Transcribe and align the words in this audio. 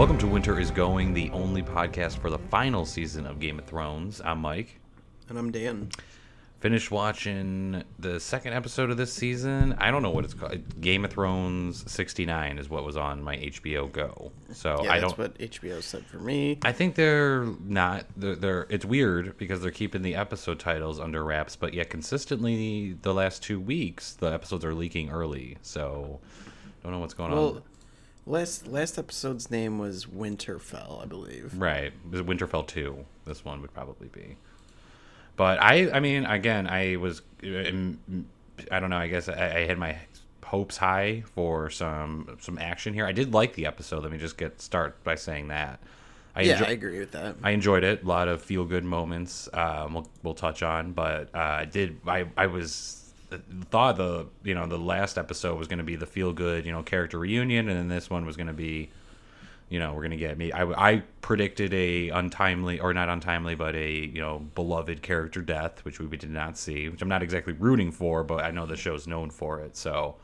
Welcome 0.00 0.16
to 0.20 0.26
Winter 0.26 0.58
is 0.58 0.70
Going, 0.70 1.12
the 1.12 1.28
only 1.32 1.62
podcast 1.62 2.16
for 2.20 2.30
the 2.30 2.38
final 2.38 2.86
season 2.86 3.26
of 3.26 3.38
Game 3.38 3.58
of 3.58 3.66
Thrones. 3.66 4.22
I'm 4.24 4.38
Mike. 4.38 4.80
And 5.28 5.38
I'm 5.38 5.52
Dan. 5.52 5.90
Finished 6.60 6.90
watching 6.90 7.84
the 7.98 8.18
second 8.18 8.54
episode 8.54 8.88
of 8.90 8.96
this 8.96 9.12
season. 9.12 9.74
I 9.76 9.90
don't 9.90 10.02
know 10.02 10.08
what 10.08 10.24
it's 10.24 10.32
called. 10.32 10.80
Game 10.80 11.04
of 11.04 11.10
Thrones 11.10 11.84
69 11.92 12.56
is 12.56 12.70
what 12.70 12.82
was 12.82 12.96
on 12.96 13.22
my 13.22 13.36
HBO 13.36 13.92
Go. 13.92 14.32
So 14.54 14.82
Yeah, 14.82 14.94
I 14.94 15.00
that's 15.00 15.12
don't. 15.12 15.18
what 15.18 15.38
HBO 15.38 15.82
said 15.82 16.06
for 16.06 16.16
me. 16.16 16.58
I 16.62 16.72
think 16.72 16.94
they're 16.94 17.44
not. 17.62 18.06
They're, 18.16 18.36
they're. 18.36 18.66
It's 18.70 18.86
weird 18.86 19.36
because 19.36 19.60
they're 19.60 19.70
keeping 19.70 20.00
the 20.00 20.14
episode 20.14 20.58
titles 20.58 20.98
under 20.98 21.22
wraps, 21.22 21.56
but 21.56 21.74
yet 21.74 21.90
consistently 21.90 22.96
the 23.02 23.12
last 23.12 23.42
two 23.42 23.60
weeks 23.60 24.14
the 24.14 24.32
episodes 24.32 24.64
are 24.64 24.72
leaking 24.72 25.10
early. 25.10 25.58
So 25.60 26.20
don't 26.82 26.92
know 26.92 27.00
what's 27.00 27.14
going 27.14 27.32
on. 27.32 27.62
Last 28.26 28.66
last 28.66 28.98
episode's 28.98 29.50
name 29.50 29.78
was 29.78 30.06
Winterfell, 30.06 31.02
I 31.02 31.06
believe. 31.06 31.54
Right. 31.56 31.92
Winterfell 32.10 32.66
2? 32.66 33.04
This 33.24 33.44
one 33.44 33.60
would 33.62 33.72
probably 33.72 34.08
be. 34.08 34.36
But 35.36 35.60
I 35.60 35.90
I 35.90 36.00
mean 36.00 36.26
again, 36.26 36.66
I 36.66 36.96
was 36.96 37.22
um, 37.42 37.98
I 38.70 38.78
don't 38.78 38.90
know, 38.90 38.98
I 38.98 39.08
guess 39.08 39.28
I, 39.28 39.58
I 39.58 39.66
had 39.66 39.78
my 39.78 39.96
hopes 40.44 40.76
high 40.76 41.22
for 41.34 41.70
some 41.70 42.36
some 42.40 42.58
action 42.58 42.92
here. 42.92 43.06
I 43.06 43.12
did 43.12 43.32
like 43.32 43.54
the 43.54 43.66
episode. 43.66 44.02
Let 44.02 44.12
me 44.12 44.18
just 44.18 44.36
get 44.36 44.60
start 44.60 45.02
by 45.04 45.14
saying 45.14 45.48
that. 45.48 45.80
I 46.34 46.42
yeah, 46.42 46.58
enjo- 46.58 46.68
I 46.68 46.70
agree 46.72 46.98
with 46.98 47.12
that. 47.12 47.36
I 47.42 47.50
enjoyed 47.50 47.84
it. 47.84 48.02
A 48.04 48.06
lot 48.06 48.28
of 48.28 48.42
feel 48.42 48.64
good 48.64 48.84
moments. 48.84 49.48
Um, 49.52 49.94
we'll, 49.94 50.08
we'll 50.22 50.34
touch 50.34 50.62
on, 50.62 50.92
but 50.92 51.34
uh, 51.34 51.38
I 51.38 51.64
did. 51.64 52.00
I 52.06 52.26
I 52.36 52.46
was 52.46 52.99
thought 53.70 53.96
the 53.96 54.26
you 54.42 54.54
know 54.54 54.66
the 54.66 54.78
last 54.78 55.18
episode 55.18 55.58
was 55.58 55.68
going 55.68 55.78
to 55.78 55.84
be 55.84 55.96
the 55.96 56.06
feel 56.06 56.32
good 56.32 56.64
you 56.66 56.72
know 56.72 56.82
character 56.82 57.18
reunion, 57.18 57.68
and 57.68 57.78
then 57.78 57.88
this 57.88 58.10
one 58.10 58.26
was 58.26 58.36
going 58.36 58.46
to 58.48 58.52
be, 58.52 58.90
you 59.68 59.78
know, 59.78 59.92
we're 59.92 60.02
going 60.02 60.10
to 60.10 60.16
get 60.16 60.36
me. 60.36 60.52
I 60.52 60.64
I 60.90 61.02
predicted 61.20 61.72
a 61.74 62.08
untimely 62.10 62.80
or 62.80 62.92
not 62.94 63.08
untimely, 63.08 63.54
but 63.54 63.74
a 63.74 63.90
you 63.90 64.20
know 64.20 64.38
beloved 64.54 65.02
character 65.02 65.40
death, 65.42 65.84
which 65.84 66.00
we 66.00 66.16
did 66.16 66.30
not 66.30 66.58
see, 66.58 66.88
which 66.88 67.02
I'm 67.02 67.08
not 67.08 67.22
exactly 67.22 67.52
rooting 67.52 67.92
for, 67.92 68.24
but 68.24 68.44
I 68.44 68.50
know 68.50 68.66
the 68.66 68.76
show's 68.76 69.06
known 69.06 69.30
for 69.30 69.60
it, 69.60 69.76
so. 69.76 70.16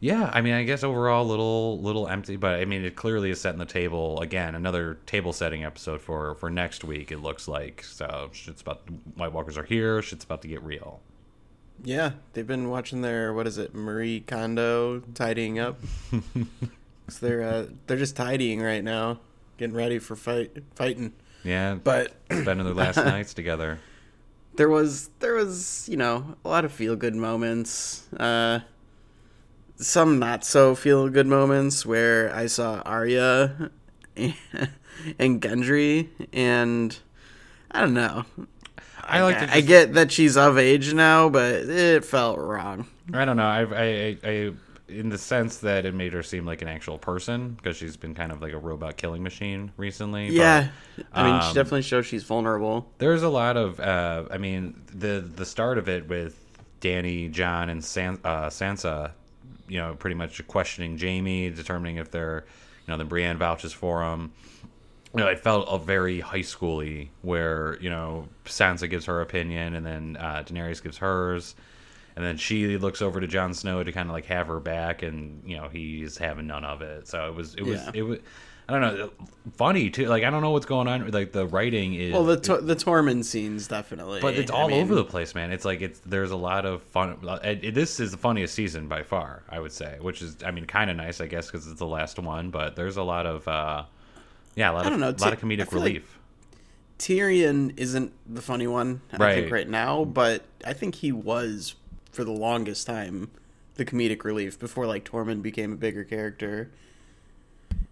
Yeah, 0.00 0.30
I 0.32 0.42
mean, 0.42 0.54
I 0.54 0.62
guess 0.62 0.84
overall 0.84 1.26
little 1.26 1.80
little 1.80 2.06
empty, 2.06 2.36
but 2.36 2.60
I 2.60 2.64
mean, 2.66 2.84
it 2.84 2.94
clearly 2.94 3.30
is 3.30 3.40
setting 3.40 3.58
the 3.58 3.66
table 3.66 4.20
again. 4.20 4.54
Another 4.54 4.98
table 5.06 5.32
setting 5.32 5.64
episode 5.64 6.00
for 6.00 6.36
for 6.36 6.50
next 6.50 6.84
week. 6.84 7.10
It 7.10 7.18
looks 7.18 7.48
like 7.48 7.82
so. 7.82 8.30
Shit's 8.32 8.60
about 8.62 8.82
White 9.16 9.32
Walkers 9.32 9.58
are 9.58 9.64
here. 9.64 10.00
Shit's 10.00 10.24
about 10.24 10.42
to 10.42 10.48
get 10.48 10.62
real. 10.62 11.00
Yeah, 11.84 12.12
they've 12.32 12.46
been 12.46 12.68
watching 12.70 13.02
their 13.02 13.32
what 13.32 13.46
is 13.46 13.56
it, 13.58 13.74
Marie 13.74 14.20
Kondo 14.20 15.00
tidying 15.14 15.58
up. 15.58 15.78
so 17.08 17.26
they're 17.26 17.42
uh, 17.42 17.66
they're 17.86 17.96
just 17.96 18.16
tidying 18.16 18.60
right 18.60 18.82
now, 18.82 19.20
getting 19.58 19.76
ready 19.76 19.98
for 19.98 20.16
fight 20.16 20.56
fighting. 20.74 21.12
Yeah, 21.44 21.74
But 21.76 22.12
spending 22.30 22.64
their 22.66 22.74
last 22.74 22.96
nights 23.14 23.32
together. 23.32 23.78
there 24.56 24.68
was 24.68 25.08
there 25.20 25.34
was 25.34 25.88
you 25.88 25.96
know 25.96 26.36
a 26.44 26.48
lot 26.48 26.64
of 26.64 26.72
feel 26.72 26.96
good 26.96 27.14
moments. 27.14 28.06
Uh, 28.12 28.60
some 29.76 30.18
not 30.18 30.44
so 30.44 30.74
feel 30.74 31.08
good 31.08 31.28
moments 31.28 31.86
where 31.86 32.34
I 32.34 32.46
saw 32.48 32.80
Arya 32.84 33.70
and 34.16 35.40
Gendry, 35.40 36.08
and 36.32 36.98
I 37.70 37.80
don't 37.80 37.94
know. 37.94 38.24
I 39.08 39.22
like 39.22 39.38
to. 39.38 39.54
I 39.54 39.60
get 39.60 39.94
that 39.94 40.12
she's 40.12 40.36
of 40.36 40.58
age 40.58 40.92
now, 40.94 41.28
but 41.28 41.54
it 41.54 42.04
felt 42.04 42.38
wrong. 42.38 42.86
I 43.12 43.24
don't 43.24 43.36
know. 43.36 43.46
I, 43.46 43.62
I 43.62 43.84
I 43.84 44.18
I 44.30 44.50
in 44.88 45.10
the 45.10 45.18
sense 45.18 45.58
that 45.58 45.84
it 45.84 45.94
made 45.94 46.14
her 46.14 46.22
seem 46.22 46.46
like 46.46 46.62
an 46.62 46.68
actual 46.68 46.96
person 46.96 47.50
because 47.50 47.76
she's 47.76 47.96
been 47.96 48.14
kind 48.14 48.32
of 48.32 48.40
like 48.40 48.54
a 48.54 48.58
robot 48.58 48.96
killing 48.96 49.22
machine 49.22 49.70
recently. 49.76 50.28
but- 50.28 50.34
Yeah, 50.34 50.68
I 51.12 51.22
mean, 51.30 51.40
she 51.42 51.48
um, 51.48 51.54
definitely 51.54 51.82
shows 51.82 52.06
she's 52.06 52.24
vulnerable. 52.24 52.90
There's 52.96 53.22
a 53.22 53.28
lot 53.28 53.58
of, 53.58 53.78
uh, 53.80 54.24
I 54.30 54.38
mean, 54.38 54.80
the 54.94 55.20
the 55.34 55.44
start 55.44 55.76
of 55.78 55.88
it 55.90 56.08
with 56.08 56.42
Dany, 56.80 57.30
Jon, 57.30 57.68
and 57.68 57.84
San, 57.84 58.18
uh, 58.24 58.46
Sansa, 58.46 59.10
you 59.68 59.78
know, 59.78 59.94
pretty 59.94 60.14
much 60.14 60.46
questioning 60.46 60.98
Jaime, 60.98 61.50
determining 61.50 61.96
if 61.96 62.10
they're, 62.10 62.46
you 62.86 62.92
know, 62.92 62.96
the 62.96 63.04
Brienne 63.04 63.36
vouches 63.36 63.72
for 63.74 64.02
him. 64.02 64.32
You 65.14 65.20
know, 65.20 65.28
it 65.28 65.38
felt 65.40 65.66
a 65.70 65.78
very 65.78 66.20
high 66.20 66.40
schooly, 66.40 67.08
where 67.22 67.78
you 67.80 67.88
know 67.90 68.28
Sansa 68.44 68.88
gives 68.90 69.06
her 69.06 69.20
opinion, 69.20 69.74
and 69.74 69.84
then 69.86 70.16
uh, 70.20 70.44
Daenerys 70.46 70.82
gives 70.82 70.98
hers, 70.98 71.54
and 72.14 72.24
then 72.24 72.36
she 72.36 72.76
looks 72.76 73.00
over 73.00 73.20
to 73.20 73.26
Jon 73.26 73.54
Snow 73.54 73.82
to 73.82 73.90
kind 73.92 74.08
of 74.08 74.12
like 74.12 74.26
have 74.26 74.48
her 74.48 74.60
back, 74.60 75.02
and 75.02 75.42
you 75.46 75.56
know 75.56 75.68
he's 75.68 76.18
having 76.18 76.46
none 76.46 76.64
of 76.64 76.82
it. 76.82 77.08
So 77.08 77.26
it 77.26 77.34
was, 77.34 77.54
it 77.54 77.62
was, 77.62 77.80
Yeah. 77.84 77.90
it 77.94 78.02
was. 78.02 78.18
I 78.70 78.78
don't 78.78 78.98
know, 78.98 79.10
funny 79.56 79.88
too. 79.88 80.08
Like 80.08 80.24
I 80.24 80.28
don't 80.30 80.42
know 80.42 80.50
what's 80.50 80.66
going 80.66 80.88
on. 80.88 81.10
Like 81.10 81.32
the 81.32 81.46
writing 81.46 81.94
is 81.94 82.12
Well, 82.12 82.24
the 82.24 82.36
to- 82.40 82.60
the 82.60 82.76
Tormund 82.76 83.24
scenes 83.24 83.66
definitely, 83.66 84.20
but 84.20 84.34
it's 84.34 84.50
I 84.50 84.54
all 84.54 84.68
mean, 84.68 84.82
over 84.82 84.94
the 84.94 85.04
place, 85.06 85.34
man. 85.34 85.52
It's 85.52 85.64
like 85.64 85.80
it's 85.80 86.00
there's 86.00 86.32
a 86.32 86.36
lot 86.36 86.66
of 86.66 86.82
fun. 86.82 87.16
It, 87.42 87.64
it- 87.64 87.74
this 87.74 87.98
is 87.98 88.10
the 88.10 88.18
funniest 88.18 88.52
season 88.54 88.86
by 88.86 89.04
far, 89.04 89.42
I 89.48 89.58
would 89.58 89.72
say. 89.72 89.96
Which 90.02 90.20
is, 90.20 90.36
I 90.44 90.50
mean, 90.50 90.66
kind 90.66 90.90
of 90.90 90.98
nice, 90.98 91.22
I 91.22 91.26
guess, 91.28 91.46
because 91.50 91.66
it's 91.66 91.78
the 91.78 91.86
last 91.86 92.18
one. 92.18 92.50
But 92.50 92.76
there's 92.76 92.98
a 92.98 93.02
lot 93.02 93.24
of, 93.24 93.48
uh, 93.48 93.84
yeah, 94.56 94.70
a 94.70 94.72
lot 94.72 94.86
I 94.86 94.90
of 94.92 94.98
know, 94.98 95.08
a 95.08 95.12
lot 95.12 95.32
of 95.32 95.40
comedic 95.40 95.68
feel 95.70 95.80
like- 95.80 95.88
relief. 95.88 96.14
Tyrion 96.98 97.72
isn't 97.76 98.12
the 98.26 98.42
funny 98.42 98.66
one, 98.66 99.02
I 99.12 99.16
Right. 99.18 99.34
think, 99.36 99.52
right 99.52 99.68
now, 99.68 100.04
but 100.04 100.42
I 100.66 100.72
think 100.72 100.96
he 100.96 101.12
was 101.12 101.76
for 102.10 102.24
the 102.24 102.32
longest 102.32 102.86
time 102.88 103.30
the 103.76 103.84
comedic 103.84 104.24
relief 104.24 104.58
before 104.58 104.86
like 104.86 105.04
Tormund 105.04 105.40
became 105.42 105.72
a 105.72 105.76
bigger 105.76 106.02
character. 106.02 106.70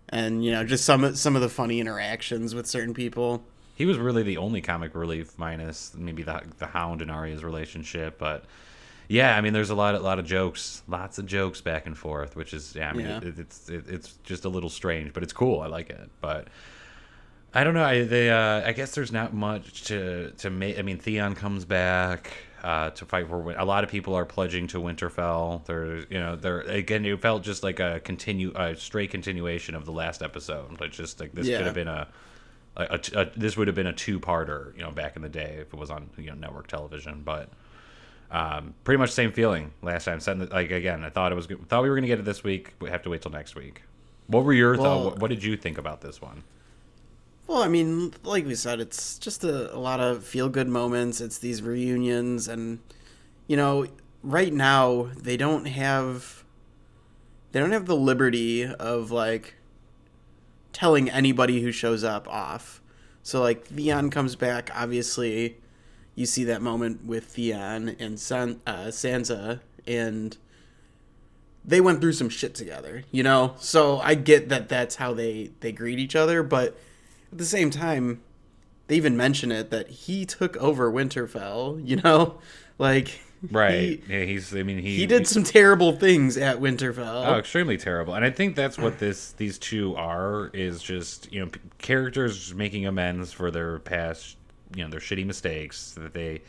And 0.09 0.45
you 0.45 0.51
know, 0.51 0.65
just 0.65 0.85
some 0.85 1.05
of 1.05 1.17
some 1.19 1.37
of 1.37 1.43
the 1.43 1.49
funny 1.49 1.79
interactions 1.81 2.55
with 2.55 2.67
certain 2.67 2.95
people. 2.95 3.45
he 3.77 3.85
was 3.87 3.99
really 3.99 4.23
the 4.23 4.39
only 4.39 4.61
comic 4.63 4.95
relief, 4.95 5.33
minus 5.39 5.93
maybe 5.97 6.23
the 6.25 6.43
the 6.59 6.67
Hound 6.67 7.03
and 7.03 7.11
Arya's 7.11 7.45
relationship. 7.45 8.19
But 8.19 8.45
yeah, 9.09 9.37
I 9.37 9.41
mean, 9.41 9.53
there's 9.53 9.71
a 9.71 9.75
lot, 9.75 9.95
a 9.95 10.01
lot 10.01 10.19
of 10.19 10.25
jokes, 10.27 10.83
lots 10.89 11.19
of 11.19 11.27
jokes 11.27 11.61
back 11.61 11.87
and 11.87 11.97
forth, 11.97 12.37
which 12.37 12.53
is, 12.55 12.75
yeah, 12.75 12.91
I 12.91 12.93
mean, 12.93 13.07
Yeah. 13.07 13.19
it, 13.23 13.39
it's 13.39 13.69
it, 13.69 13.85
it's 13.89 14.15
just 14.25 14.45
a 14.45 14.49
little 14.49 14.71
strange, 14.71 15.13
but 15.13 15.23
it's 15.23 15.33
cool. 15.33 15.61
I 15.61 15.67
like 15.67 15.91
it, 15.91 16.11
but. 16.21 16.49
I 17.55 17.65
don't 17.65 17.73
know. 17.73 17.85
I 17.85 18.05
they 18.05 18.29
uh, 18.29 18.69
I 18.69 18.73
guess 18.73 18.95
there's 18.95 19.13
not 19.13 19.33
much 19.33 19.85
to 19.85 20.31
to 20.39 20.51
make. 20.51 20.79
I 20.79 20.83
mean, 20.83 20.99
Theon 20.99 21.35
comes 21.35 21.65
back 21.65 22.31
uh, 22.63 22.91
to 22.91 23.07
fight 23.07 23.29
for. 23.29 23.53
A 23.53 23.65
lot 23.65 23.83
of 23.83 23.89
people 23.89 24.15
are 24.15 24.27
pledging 24.27 24.67
to 24.69 24.79
Winterfell. 24.79 25.65
They're 25.65 26.01
you 26.13 26.21
know 26.21 26.37
they're 26.37 26.61
again. 26.61 27.07
It 27.07 27.19
felt 27.23 27.43
just 27.45 27.63
like 27.63 27.81
a 27.81 28.01
continue 28.01 28.53
a 28.55 28.77
straight 28.77 29.11
continuation 29.11 29.75
of 29.75 29.87
the 29.87 29.93
last 29.93 30.23
episode. 30.23 30.79
Like 30.81 30.91
just 30.93 31.19
like 31.19 31.33
this 31.33 31.47
Yeah. 31.47 31.57
could 31.59 31.67
have 31.67 31.75
been 31.75 31.89
a, 31.89 32.09
a, 32.77 32.85
a, 33.15 33.21
a 33.23 33.31
this 33.39 33.57
would 33.57 33.69
have 33.69 33.77
been 33.77 33.87
a 33.87 33.93
two 33.95 34.21
parter. 34.21 34.77
You 34.77 34.83
know, 34.83 34.91
back 34.91 35.17
in 35.17 35.23
the 35.23 35.29
day 35.31 35.57
if 35.59 35.73
it 35.73 35.79
was 35.79 35.89
on 35.89 36.11
you 36.19 36.27
know 36.27 36.35
network 36.35 36.67
television, 36.67 37.23
but. 37.25 37.49
Um, 38.31 38.75
pretty 38.85 38.99
much 38.99 39.11
same 39.13 39.33
feeling 39.33 39.73
last 39.83 40.05
time. 40.05 40.19
That, 40.19 40.51
like 40.53 40.71
again, 40.71 41.05
I 41.05 41.11
thought 41.11 41.31
it 41.33 41.37
was 41.37 41.47
good. 41.47 41.69
thought 41.69 41.83
we 41.83 41.89
were 41.91 41.95
gonna 41.97 42.07
get 42.09 42.19
it 42.19 42.25
this 42.25 42.43
week. 42.43 42.75
We 42.81 42.91
have 42.91 43.03
to 43.03 43.11
wait 43.11 43.23
till 43.23 43.31
next 43.31 43.55
week. 43.55 43.83
What 44.27 44.45
were 44.45 44.53
your 44.53 44.77
Well- 44.77 44.83
thoughts? 44.83 45.05
What, 45.15 45.19
what 45.23 45.31
did 45.31 45.45
you 45.45 45.57
think 45.57 45.79
about 45.79 46.01
this 46.01 46.21
one? 46.21 46.43
Well, 47.47 47.63
I 47.63 47.69
mean, 47.69 48.13
like 48.25 48.45
we 48.45 48.57
said, 48.57 48.81
it's 48.81 49.19
just 49.19 49.45
a, 49.45 49.73
a 49.73 49.79
lot 49.79 50.01
of 50.01 50.25
feel 50.25 50.49
good 50.49 50.67
moments. 50.69 51.21
It's 51.21 51.39
these 51.39 51.63
reunions, 51.63 52.49
and 52.49 52.81
you 53.47 53.57
know, 53.57 53.87
right 54.25 54.53
now 54.53 55.11
they 55.17 55.37
don't 55.37 55.67
have 55.67 56.43
they 57.53 57.61
don't 57.61 57.71
have 57.71 57.87
the 57.87 57.95
liberty 57.97 58.65
of 58.67 59.13
like 59.13 59.55
telling 60.73 61.09
anybody 61.09 61.63
who 61.63 61.71
shows 61.71 62.03
up 62.03 62.27
off. 62.29 62.83
So 63.23 63.41
like 63.41 63.65
Theon 63.67 64.11
comes 64.11 64.35
back, 64.37 64.71
obviously, 64.75 65.57
you 66.17 66.27
see 66.27 66.43
that 66.45 66.61
moment 66.61 67.05
with 67.05 67.25
Theon 67.27 67.95
and 68.01 68.19
San, 68.19 68.61
uh, 68.67 68.87
Sansa, 68.87 69.61
and 69.87 70.37
they 71.65 71.81
went 71.81 72.01
through 72.01 72.15
some 72.15 72.29
shit 72.29 72.55
together, 72.55 73.05
you 73.13 73.23
know. 73.23 73.55
So 73.59 73.99
I 73.99 74.15
get 74.15 74.49
that 74.49 74.69
that's 74.69 74.97
how 74.97 75.15
they 75.15 75.53
they 75.61 75.71
greet 75.71 76.01
each 76.01 76.17
other, 76.17 76.43
but 76.43 76.77
at 77.31 77.39
the 77.39 77.45
same 77.45 77.71
time, 77.71 78.23
they 78.89 78.97
even 78.97 79.17
mention 79.17 79.53
it 79.53 79.71
that 79.71 79.89
he 79.89 80.27
took 80.27 80.57
over 80.57 80.91
Winterfell, 80.91 81.81
you 81.87 81.97
know, 81.97 82.41
like 82.79 83.21
Right. 83.51 84.03
He, 84.03 84.03
yeah, 84.09 84.25
he's. 84.25 84.55
I 84.55 84.63
mean, 84.63 84.79
he 84.79 84.97
he 84.97 85.07
did 85.07 85.27
some 85.27 85.45
terrible 85.45 85.93
things 85.93 86.37
at 86.37 86.59
Winterfell. 86.59 87.27
Oh, 87.27 87.39
extremely 87.39 87.77
terrible. 87.77 88.15
And 88.15 88.25
I 88.25 88.31
think 88.31 88.57
that's 88.57 88.79
what 88.79 88.99
this 88.99 89.33
these 89.33 89.59
two 89.59 89.95
are 89.97 90.51
is 90.53 90.83
just 90.83 91.31
you 91.33 91.45
know 91.45 91.51
characters 91.79 92.55
making 92.55 92.87
amends 92.87 93.33
for 93.33 93.51
their 93.51 93.79
past 93.81 94.37
you 94.75 94.85
know 94.85 94.91
their 94.91 95.01
shitty 95.01 95.27
mistakes 95.27 95.93
that 95.93 96.13
they 96.13 96.43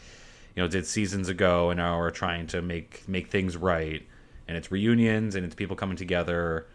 you 0.55 0.63
know 0.63 0.67
did 0.67 0.85
seasons 0.87 1.29
ago 1.29 1.69
and 1.69 1.77
now 1.77 1.99
are 1.99 2.11
trying 2.11 2.47
to 2.47 2.61
make 2.61 3.07
make 3.07 3.27
things 3.29 3.55
right. 3.55 4.05
And 4.47 4.55
it's 4.55 4.71
reunions 4.71 5.35
and 5.35 5.45
it's 5.45 5.55
people 5.55 5.75
coming 5.75 5.97
together. 5.97 6.67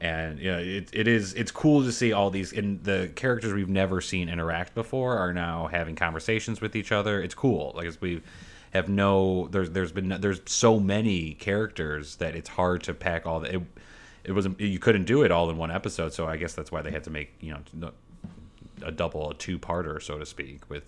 And 0.00 0.38
you 0.38 0.50
know 0.50 0.58
it, 0.58 0.90
it 0.92 1.08
is 1.08 1.32
it's 1.34 1.50
cool 1.50 1.82
to 1.84 1.92
see 1.92 2.12
all 2.12 2.30
these 2.30 2.52
and 2.52 2.82
the 2.84 3.10
characters 3.14 3.52
we've 3.54 3.68
never 3.68 4.00
seen 4.00 4.28
interact 4.28 4.74
before 4.74 5.16
are 5.16 5.32
now 5.32 5.68
having 5.68 5.96
conversations 5.96 6.60
with 6.60 6.76
each 6.76 6.92
other. 6.92 7.22
It's 7.22 7.34
cool. 7.34 7.72
Like 7.74 7.90
we 8.00 8.20
have 8.72 8.88
no 8.88 9.48
there's 9.48 9.70
there's 9.70 9.92
been 9.92 10.08
there's 10.20 10.40
so 10.46 10.80
many 10.80 11.34
characters 11.34 12.16
that 12.16 12.34
it's 12.34 12.48
hard 12.48 12.82
to 12.82 12.94
pack 12.94 13.26
all 13.26 13.40
the 13.40 13.56
it, 13.56 13.62
it 14.24 14.32
wasn't 14.32 14.60
you 14.60 14.78
couldn't 14.78 15.04
do 15.04 15.22
it 15.22 15.30
all 15.30 15.48
in 15.48 15.56
one 15.56 15.70
episode. 15.70 16.12
So 16.12 16.26
I 16.26 16.36
guess 16.36 16.54
that's 16.54 16.70
why 16.72 16.82
they 16.82 16.90
had 16.90 17.04
to 17.04 17.10
make 17.10 17.34
you 17.40 17.52
know 17.52 17.92
a 18.84 18.90
double, 18.90 19.30
a 19.30 19.34
two 19.34 19.58
parter, 19.58 20.02
so 20.02 20.18
to 20.18 20.26
speak, 20.26 20.68
with 20.68 20.84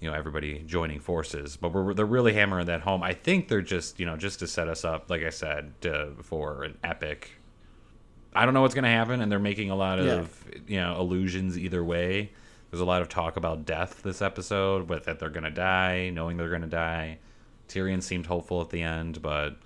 you 0.00 0.10
know 0.10 0.16
everybody 0.16 0.60
joining 0.66 1.00
forces. 1.00 1.56
But 1.56 1.72
we're 1.72 1.94
they're 1.94 2.04
really 2.04 2.34
hammering 2.34 2.66
that 2.66 2.82
home. 2.82 3.02
I 3.02 3.12
think 3.14 3.48
they're 3.48 3.62
just 3.62 4.00
you 4.00 4.06
know 4.06 4.16
just 4.16 4.40
to 4.40 4.46
set 4.46 4.68
us 4.68 4.84
up, 4.84 5.08
like 5.08 5.22
I 5.22 5.30
said, 5.30 5.80
to, 5.82 6.12
for 6.22 6.64
an 6.64 6.78
epic. 6.82 7.30
I 8.34 8.44
don't 8.44 8.54
know 8.54 8.62
what's 8.62 8.74
going 8.74 8.84
to 8.84 8.90
happen, 8.90 9.20
and 9.20 9.30
they're 9.30 9.38
making 9.38 9.70
a 9.70 9.76
lot 9.76 9.98
of 9.98 10.44
yeah. 10.50 10.58
you 10.66 10.80
know 10.80 10.98
illusions 10.98 11.58
either 11.58 11.84
way. 11.84 12.32
There's 12.70 12.80
a 12.80 12.86
lot 12.86 13.02
of 13.02 13.08
talk 13.08 13.36
about 13.36 13.66
death 13.66 14.02
this 14.02 14.22
episode, 14.22 14.86
but 14.86 15.04
that 15.04 15.18
they're 15.18 15.30
going 15.30 15.44
to 15.44 15.50
die, 15.50 16.10
knowing 16.10 16.38
they're 16.38 16.48
going 16.48 16.62
to 16.62 16.66
die. 16.66 17.18
Tyrion 17.68 18.02
seemed 18.02 18.26
hopeful 18.26 18.60
at 18.62 18.70
the 18.70 18.82
end, 18.82 19.20
but 19.20 19.56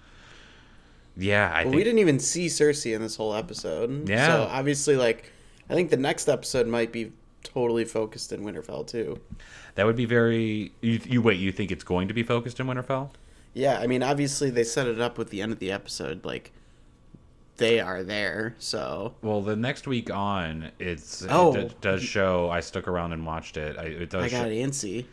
yeah, 1.16 1.50
I 1.50 1.62
well, 1.62 1.62
think... 1.64 1.76
we 1.76 1.84
didn't 1.84 2.00
even 2.00 2.18
see 2.18 2.46
Cersei 2.46 2.94
in 2.94 3.00
this 3.00 3.16
whole 3.16 3.34
episode. 3.34 4.08
Yeah, 4.08 4.26
so 4.26 4.42
obviously, 4.50 4.96
like 4.96 5.32
I 5.70 5.74
think 5.74 5.90
the 5.90 5.96
next 5.96 6.28
episode 6.28 6.66
might 6.66 6.92
be 6.92 7.12
totally 7.46 7.84
focused 7.84 8.32
in 8.32 8.42
Winterfell 8.42 8.86
too. 8.86 9.20
That 9.74 9.86
would 9.86 9.96
be 9.96 10.04
very. 10.04 10.72
You, 10.80 11.00
you 11.04 11.22
wait. 11.22 11.38
You 11.38 11.52
think 11.52 11.70
it's 11.70 11.84
going 11.84 12.08
to 12.08 12.14
be 12.14 12.22
focused 12.22 12.60
in 12.60 12.66
Winterfell? 12.66 13.10
Yeah, 13.54 13.78
I 13.78 13.86
mean, 13.86 14.02
obviously 14.02 14.50
they 14.50 14.64
set 14.64 14.86
it 14.86 15.00
up 15.00 15.16
with 15.16 15.30
the 15.30 15.40
end 15.40 15.52
of 15.52 15.58
the 15.58 15.72
episode, 15.72 16.24
like 16.24 16.52
they 17.56 17.80
are 17.80 18.02
there. 18.02 18.54
So 18.58 19.14
well, 19.22 19.40
the 19.40 19.56
next 19.56 19.86
week 19.86 20.10
on, 20.10 20.70
it's 20.78 21.24
oh, 21.28 21.54
it 21.54 21.68
d- 21.68 21.74
does 21.80 22.02
show. 22.02 22.50
I 22.50 22.60
stuck 22.60 22.88
around 22.88 23.12
and 23.12 23.24
watched 23.24 23.56
it. 23.56 23.78
I, 23.78 23.84
it 23.84 24.10
does. 24.10 24.24
I 24.24 24.28
got 24.28 24.44
show, 24.44 24.50
antsy. 24.50 25.06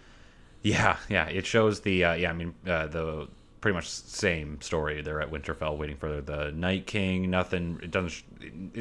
Yeah, 0.62 0.97
yeah. 1.09 1.27
It 1.27 1.45
shows 1.45 1.81
the 1.81 2.03
uh, 2.03 2.13
yeah. 2.13 2.31
I 2.31 2.33
mean 2.33 2.53
uh, 2.68 2.88
the 2.88 3.27
pretty 3.62 3.75
much 3.75 3.89
same 3.89 4.59
story. 4.62 5.01
They're 5.01 5.21
at 5.21 5.31
Winterfell 5.31 5.77
waiting 5.77 5.95
for 5.95 6.21
the 6.21 6.51
Night 6.51 6.85
King. 6.85 7.30
Nothing. 7.30 7.80
It 7.81 7.91
doesn't. 7.91 8.24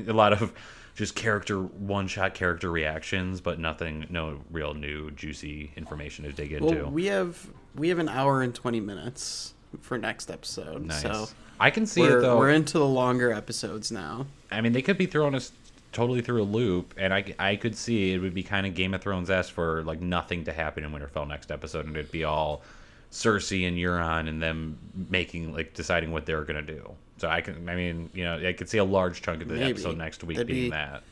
A 0.08 0.12
lot 0.12 0.32
of 0.32 0.52
just 0.94 1.15
character 1.15 1.59
one 1.61 2.06
shot 2.06 2.35
character 2.35 2.71
reactions, 2.71 3.41
but 3.41 3.59
nothing, 3.59 4.06
no 4.11 4.41
real 4.50 4.75
new 4.75 5.11
juicy 5.11 5.73
information 5.77 6.25
to 6.25 6.33
dig 6.33 6.53
into. 6.53 6.87
We 6.87 7.06
have 7.06 7.49
we 7.75 7.89
have 7.89 7.99
an 7.99 8.09
hour 8.09 8.43
and 8.43 8.55
twenty 8.55 8.81
minutes 8.81 9.55
for 9.81 9.97
next 9.99 10.31
episode. 10.31 10.85
Nice. 10.85 11.03
So 11.03 11.29
I 11.59 11.71
can 11.71 11.87
see 11.87 12.03
it 12.03 12.21
though. 12.21 12.39
We're 12.39 12.50
into 12.50 12.79
the 12.79 12.87
longer 12.87 13.33
episodes 13.33 13.91
now. 13.91 14.27
I 14.50 14.61
mean, 14.61 14.73
they 14.73 14.83
could 14.83 14.99
be 14.99 15.06
throwing 15.06 15.35
us 15.35 15.53
totally 15.93 16.23
through 16.23 16.43
a 16.43 16.44
loop, 16.44 16.95
and 16.97 17.12
I, 17.12 17.35
I 17.38 17.56
could 17.56 17.77
see 17.77 18.12
it 18.12 18.19
would 18.19 18.35
be 18.35 18.43
kind 18.43 18.67
of 18.67 18.75
Game 18.75 18.95
of 18.95 19.03
Thrones 19.03 19.31
esque 19.31 19.53
for 19.53 19.83
like 19.85 20.00
nothing 20.00 20.45
to 20.45 20.53
happen 20.53 20.85
in 20.85 20.91
Winterfell 20.91 21.29
next 21.29 21.50
episode, 21.50 21.87
and 21.87 21.97
it'd 21.97 22.11
be 22.11 22.25
all 22.25 22.62
Cersei 23.12 23.69
and 23.69 23.76
Euron 23.76 24.29
and 24.29 24.43
them 24.43 24.79
making 25.11 25.53
like 25.53 25.75
deciding 25.75 26.11
what 26.11 26.26
they're 26.26 26.44
gonna 26.44 26.62
do. 26.62 26.93
So 27.19 27.29
I 27.29 27.41
can, 27.43 27.69
I 27.69 27.76
mean, 27.76 28.11
you 28.14 28.25
know, 28.25 28.44
I 28.44 28.53
could 28.53 28.69
see 28.69 28.79
a 28.79 28.85
large 28.85 29.23
chunk 29.23 29.43
of 29.43 29.49
the 29.49 29.55
Maybe. 29.55 29.70
episode 29.70 29.97
next 29.97 30.25
week 30.25 30.38
That'd 30.38 30.49
being 30.49 30.64
be, 30.64 30.70
that. 30.70 31.05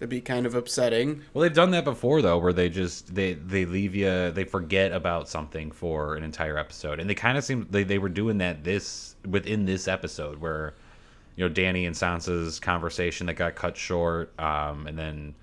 It'd 0.00 0.08
be 0.08 0.20
kind 0.20 0.46
of 0.46 0.54
upsetting. 0.54 1.22
Well, 1.32 1.42
they've 1.42 1.54
done 1.54 1.70
that 1.72 1.84
before 1.84 2.22
though, 2.22 2.38
where 2.38 2.52
they 2.52 2.68
just 2.70 3.14
they 3.14 3.34
they 3.34 3.66
leave 3.66 3.94
you, 3.94 4.30
they 4.32 4.44
forget 4.44 4.90
about 4.92 5.28
something 5.28 5.70
for 5.70 6.16
an 6.16 6.24
entire 6.24 6.56
episode, 6.56 6.98
and 6.98 7.08
they 7.08 7.14
kind 7.14 7.36
of 7.36 7.44
seem 7.44 7.68
they 7.70 7.84
they 7.84 7.98
were 7.98 8.08
doing 8.08 8.38
that 8.38 8.64
this 8.64 9.14
within 9.28 9.66
this 9.66 9.86
episode 9.86 10.40
where, 10.40 10.74
you 11.36 11.46
know, 11.46 11.54
Dany 11.54 11.86
and 11.86 11.94
Sansa's 11.94 12.58
conversation 12.58 13.26
that 13.26 13.34
got 13.34 13.54
cut 13.54 13.76
short, 13.76 14.32
um, 14.40 14.86
and 14.86 14.98
then. 14.98 15.34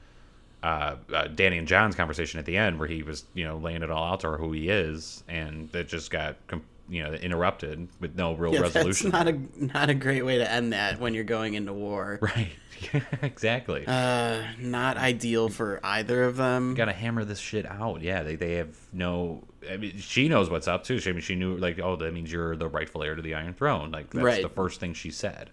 Uh, 0.66 0.96
uh, 1.14 1.28
Dany 1.28 1.60
and 1.60 1.68
Jon's 1.68 1.94
conversation 1.94 2.40
at 2.40 2.46
the 2.46 2.58
end, 2.58 2.80
where 2.80 2.88
he 2.88 3.04
was, 3.04 3.24
you 3.36 3.44
know, 3.44 3.58
laying 3.58 3.84
it 3.84 3.92
all 3.92 4.04
out 4.04 4.22
to 4.22 4.32
her 4.32 4.38
who 4.38 4.52
he 4.52 4.70
is, 4.70 5.24
and 5.28 5.70
it 5.76 5.88
just 5.88 6.10
got 6.10 6.38
com- 6.48 6.66
you 6.90 7.04
know 7.04 7.14
interrupted 7.14 7.88
with 8.00 8.16
no 8.16 8.34
real 8.34 8.52
yeah, 8.52 8.62
resolution. 8.62 9.12
That's 9.12 9.26
not 9.26 9.36
a 9.36 9.64
not 9.64 9.90
a 9.92 9.94
great 9.94 10.26
way 10.26 10.40
to 10.40 10.52
end 10.52 10.74
that 10.74 11.00
when 11.00 11.14
you're 11.14 11.24
going 11.24 11.54
into 11.54 11.72
war. 11.72 12.20
Right. 12.26 12.50
Yeah, 12.92 13.02
exactly. 13.22 13.86
Uh, 13.86 14.42
not 14.60 14.98
ideal 14.98 15.50
for 15.50 15.80
either 15.84 16.24
of 16.24 16.36
them. 16.36 16.74
Got 16.74 16.86
to 16.86 16.94
hammer 16.94 17.24
this 17.24 17.40
shit 17.40 17.68
out. 17.68 18.02
Yeah, 18.02 18.24
they 18.24 18.36
they 18.36 18.56
have 18.56 18.76
no. 18.92 19.44
I 19.70 19.78
mean, 19.78 20.00
she 20.00 20.28
knows 20.28 20.50
what's 20.50 20.68
up 20.68 20.84
too. 20.84 20.98
She, 20.98 21.12
I 21.12 21.14
mean, 21.14 21.22
she 21.22 21.36
knew 21.36 21.58
like, 21.58 21.80
oh, 21.80 21.96
that 21.96 22.12
means 22.12 22.32
you're 22.32 22.56
the 22.56 22.68
rightful 22.68 23.04
heir 23.04 23.14
to 23.14 23.22
the 23.22 23.36
Iron 23.36 23.54
Throne. 23.54 23.92
Like 23.92 24.10
that's 24.10 24.24
right. 24.24 24.42
the 24.42 24.50
first 24.50 24.80
thing 24.80 24.96
she 24.96 25.12
said. 25.12 25.52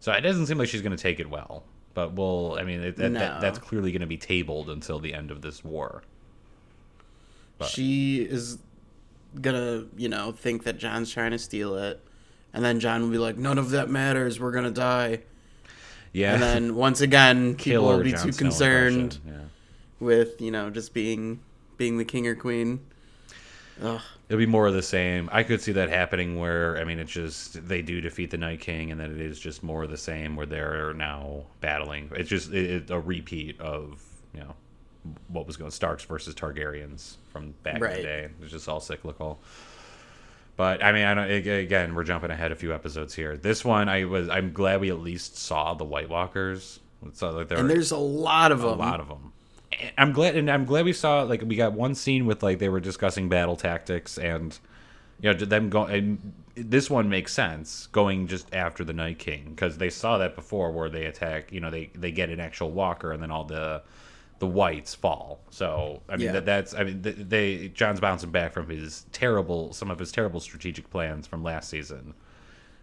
So 0.00 0.12
it 0.12 0.20
doesn't 0.20 0.46
seem 0.46 0.58
like 0.58 0.68
she's 0.68 0.82
going 0.82 0.94
to 0.94 1.02
take 1.02 1.18
it 1.18 1.30
well. 1.30 1.64
But 1.94 2.12
we'll. 2.12 2.56
I 2.58 2.64
mean, 2.64 2.82
it, 2.82 2.96
that, 2.96 3.12
no. 3.12 3.20
that, 3.20 3.40
that's 3.40 3.58
clearly 3.58 3.92
going 3.92 4.00
to 4.00 4.06
be 4.06 4.16
tabled 4.16 4.68
until 4.68 4.98
the 4.98 5.14
end 5.14 5.30
of 5.30 5.42
this 5.42 5.64
war. 5.64 6.02
But. 7.58 7.68
She 7.68 8.22
is 8.22 8.58
gonna, 9.40 9.84
you 9.96 10.08
know, 10.08 10.32
think 10.32 10.64
that 10.64 10.78
Jon's 10.78 11.10
trying 11.10 11.30
to 11.30 11.38
steal 11.38 11.76
it, 11.76 12.04
and 12.52 12.64
then 12.64 12.80
John 12.80 13.02
will 13.02 13.10
be 13.10 13.18
like, 13.18 13.36
"None 13.36 13.58
of 13.58 13.70
that 13.70 13.88
matters. 13.88 14.40
We're 14.40 14.52
gonna 14.52 14.70
die." 14.70 15.20
Yeah. 16.12 16.34
And 16.34 16.42
then 16.42 16.74
once 16.74 17.00
again, 17.00 17.54
people 17.56 17.84
will 17.84 18.02
be 18.02 18.12
Jon 18.12 18.26
too 18.26 18.32
Snow 18.32 18.46
concerned 18.46 19.18
yeah. 19.26 19.32
with 20.00 20.40
you 20.40 20.50
know 20.50 20.70
just 20.70 20.94
being 20.94 21.40
being 21.76 21.98
the 21.98 22.04
king 22.04 22.26
or 22.26 22.34
queen. 22.34 22.80
Ugh. 23.82 24.00
It'll 24.28 24.38
be 24.38 24.46
more 24.46 24.66
of 24.66 24.74
the 24.74 24.82
same. 24.82 25.28
I 25.32 25.42
could 25.42 25.60
see 25.60 25.72
that 25.72 25.88
happening 25.88 26.38
where 26.38 26.78
I 26.78 26.84
mean 26.84 26.98
it's 26.98 27.12
just 27.12 27.66
they 27.66 27.82
do 27.82 28.00
defeat 28.00 28.30
the 28.30 28.38
Night 28.38 28.60
King 28.60 28.90
and 28.90 29.00
then 29.00 29.10
it 29.10 29.20
is 29.20 29.38
just 29.38 29.62
more 29.62 29.84
of 29.84 29.90
the 29.90 29.96
same 29.96 30.36
where 30.36 30.46
they're 30.46 30.94
now 30.94 31.44
battling. 31.60 32.10
It's 32.14 32.28
just 32.28 32.52
it, 32.52 32.70
it, 32.70 32.90
a 32.90 32.98
repeat 32.98 33.60
of 33.60 34.02
you 34.32 34.40
know 34.40 34.54
what 35.28 35.46
was 35.46 35.56
going 35.56 35.70
Starks 35.70 36.04
versus 36.04 36.34
Targaryens 36.34 37.16
from 37.30 37.54
back 37.62 37.80
right. 37.80 37.90
in 37.90 37.96
the 37.96 38.02
day. 38.02 38.28
It's 38.42 38.52
just 38.52 38.68
all 38.68 38.80
cyclical. 38.80 39.40
But 40.56 40.84
I 40.84 40.92
mean, 40.92 41.04
I 41.04 41.14
don't. 41.14 41.30
Again, 41.30 41.94
we're 41.94 42.04
jumping 42.04 42.30
ahead 42.30 42.52
a 42.52 42.56
few 42.56 42.72
episodes 42.72 43.12
here. 43.12 43.36
This 43.36 43.64
one, 43.64 43.88
I 43.88 44.04
was. 44.04 44.28
I'm 44.28 44.52
glad 44.52 44.80
we 44.80 44.90
at 44.90 45.00
least 45.00 45.36
saw 45.36 45.74
the 45.74 45.84
White 45.84 46.08
Walkers. 46.08 46.78
So 47.14 47.28
uh, 47.28 47.32
like 47.32 47.48
there, 47.48 47.58
and 47.58 47.68
there's 47.68 47.90
a 47.90 47.96
lot 47.96 48.52
of 48.52 48.62
a 48.62 48.68
them. 48.68 48.78
A 48.78 48.82
lot 48.82 49.00
of 49.00 49.08
them. 49.08 49.32
I'm 49.98 50.12
glad, 50.12 50.36
and 50.36 50.50
I'm 50.50 50.64
glad 50.64 50.84
we 50.84 50.92
saw 50.92 51.22
like 51.22 51.42
we 51.42 51.56
got 51.56 51.72
one 51.72 51.94
scene 51.94 52.26
with 52.26 52.42
like 52.42 52.58
they 52.58 52.68
were 52.68 52.80
discussing 52.80 53.28
battle 53.28 53.56
tactics 53.56 54.18
and 54.18 54.58
you 55.20 55.32
know 55.32 55.38
them 55.38 55.70
going. 55.70 55.94
And 55.94 56.32
This 56.54 56.90
one 56.90 57.08
makes 57.08 57.32
sense 57.32 57.86
going 57.88 58.26
just 58.26 58.52
after 58.54 58.84
the 58.84 58.92
Night 58.92 59.18
King 59.18 59.50
because 59.50 59.78
they 59.78 59.90
saw 59.90 60.18
that 60.18 60.34
before 60.34 60.70
where 60.72 60.88
they 60.88 61.06
attack. 61.06 61.52
You 61.52 61.60
know, 61.60 61.70
they 61.70 61.90
they 61.94 62.12
get 62.12 62.30
an 62.30 62.40
actual 62.40 62.70
walker 62.72 63.12
and 63.12 63.22
then 63.22 63.30
all 63.30 63.44
the 63.44 63.82
the 64.40 64.46
whites 64.46 64.94
fall. 64.94 65.40
So 65.50 66.02
I 66.08 66.16
mean 66.16 66.26
yeah. 66.26 66.32
that, 66.32 66.46
that's 66.46 66.74
I 66.74 66.84
mean 66.84 67.02
they 67.02 67.68
Jon's 67.68 68.00
bouncing 68.00 68.30
back 68.30 68.52
from 68.52 68.68
his 68.68 69.06
terrible 69.12 69.72
some 69.72 69.90
of 69.90 69.98
his 69.98 70.12
terrible 70.12 70.40
strategic 70.40 70.90
plans 70.90 71.26
from 71.26 71.42
last 71.42 71.70
season. 71.70 72.14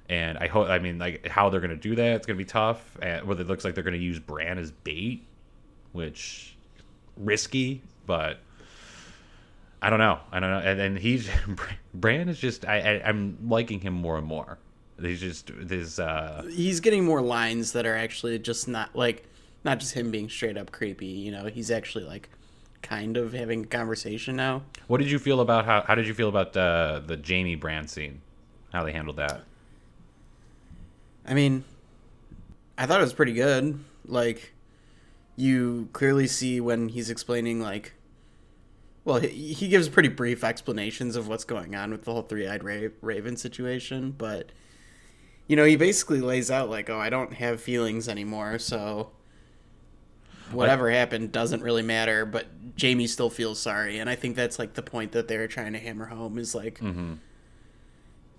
And 0.10 0.38
I 0.38 0.48
hope 0.48 0.70
I 0.70 0.80
mean 0.80 0.98
like 1.00 1.28
how 1.28 1.50
they're 1.50 1.62
going 1.62 1.72
to 1.72 1.76
do 1.78 1.96
that 1.96 2.16
it's 2.16 2.26
going 2.28 2.38
to 2.38 2.44
be 2.44 2.48
tough. 2.48 2.98
And 3.02 3.28
well 3.28 3.40
it 3.40 3.48
looks 3.48 3.64
like 3.66 3.76
they're 3.76 3.84
going 3.84 3.98
to 4.00 4.04
use 4.04 4.20
Bran 4.20 4.58
as 4.58 4.72
bait, 4.72 5.28
which 5.92 6.58
risky, 7.18 7.82
but 8.06 8.40
I 9.82 9.90
don't 9.90 10.00
know. 10.00 10.20
I 10.32 10.40
don't 10.40 10.52
know. 10.52 10.60
And 10.60 10.80
then 10.80 10.96
he's 10.96 11.30
Bran 11.94 12.30
is 12.30 12.40
just 12.40 12.66
I, 12.66 12.80
I 12.80 13.10
I'm 13.10 13.38
liking 13.48 13.80
him 13.80 13.94
more 13.94 14.18
and 14.18 14.28
more. 14.28 14.58
He's 15.00 15.20
just 15.20 15.52
this 15.56 15.98
uh 16.00 16.44
he's 16.52 16.80
getting 16.80 17.06
more 17.06 17.22
lines 17.22 17.72
that 17.74 17.86
are 17.86 17.96
actually 17.96 18.38
just 18.40 18.68
not 18.68 18.96
like 18.96 19.26
not 19.64 19.80
just 19.80 19.94
him 19.94 20.12
being 20.12 20.30
straight 20.30 20.58
up 20.58 20.72
creepy. 20.72 21.08
You 21.08 21.32
know, 21.32 21.46
he's 21.46 21.72
actually 21.72 22.04
like 22.04 22.30
kind 22.82 23.18
of 23.18 23.34
having 23.34 23.64
a 23.64 23.68
conversation 23.68 24.36
now. 24.36 24.64
What 24.88 25.00
did 25.00 25.10
you 25.10 25.20
feel 25.20 25.40
about 25.40 25.66
how? 25.66 25.82
How 25.82 25.96
did 25.96 26.08
you 26.08 26.14
feel 26.14 26.30
about 26.30 26.56
uh, 26.56 27.02
the 27.06 27.22
Jaime 27.26 27.56
Bran 27.56 27.88
scene? 27.88 28.22
How 28.72 28.84
they 28.84 28.92
handled 28.92 29.18
that? 29.18 29.44
I 31.26 31.34
mean, 31.34 31.64
I 32.78 32.86
thought 32.86 33.00
it 33.00 33.04
was 33.04 33.14
pretty 33.14 33.34
good. 33.34 33.80
Like, 34.06 34.54
you 35.42 35.90
clearly 35.94 36.28
see 36.28 36.62
when 36.62 36.90
he's 36.90 37.10
explaining 37.10 37.60
like. 37.60 37.94
Well, 39.04 39.20
he, 39.20 39.54
he 39.54 39.68
gives 39.68 39.90
pretty 39.90 40.10
brief 40.10 40.44
explanations 40.44 41.16
of 41.16 41.28
what's 41.28 41.44
going 41.44 41.76
on 41.76 41.90
with 41.90 42.06
the 42.06 42.14
whole 42.14 42.22
three-eyed 42.22 42.64
ra- 42.64 42.90
raven 43.02 43.36
situation, 43.36 44.12
but 44.12 44.52
you 45.48 45.56
know, 45.56 45.66
he 45.66 45.76
basically 45.76 46.22
lays 46.22 46.52
out 46.52 46.70
like, 46.70 46.90
"Oh, 46.90 47.00
I 47.00 47.10
don't 47.10 47.34
have 47.34 47.60
feelings 47.60 48.08
anymore, 48.08 48.60
so 48.60 49.10
whatever 50.52 50.86
like, 50.86 50.96
happened 50.96 51.32
doesn't 51.32 51.64
really 51.64 51.82
matter, 51.82 52.26
but 52.26 52.46
Jaime 52.80 53.08
still 53.08 53.32
feels 53.32 53.60
sorry, 53.60 53.98
and 53.98 54.10
I 54.10 54.16
think 54.16 54.36
that's 54.36 54.60
like 54.60 54.74
the 54.74 54.84
point 54.84 55.14
that 55.14 55.28
they're 55.28 55.48
trying 55.48 55.74
to 55.74 55.80
hammer 55.80 56.06
home 56.06 56.38
is 56.38 56.54
like 56.54 56.80
mm-hmm. 56.80 57.14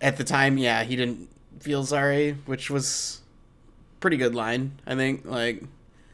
at 0.01 0.17
the 0.17 0.25
time, 0.25 0.59
yeah, 0.59 0.85
he 0.85 0.95
didn't 0.95 1.29
feel 1.59 1.85
sorry, 1.85 2.37
which 2.47 2.71
was 2.71 3.21
pretty 3.99 4.17
good 4.17 4.35
line, 4.35 4.79
I 4.87 4.95
think. 4.95 5.25
Like, 5.25 5.65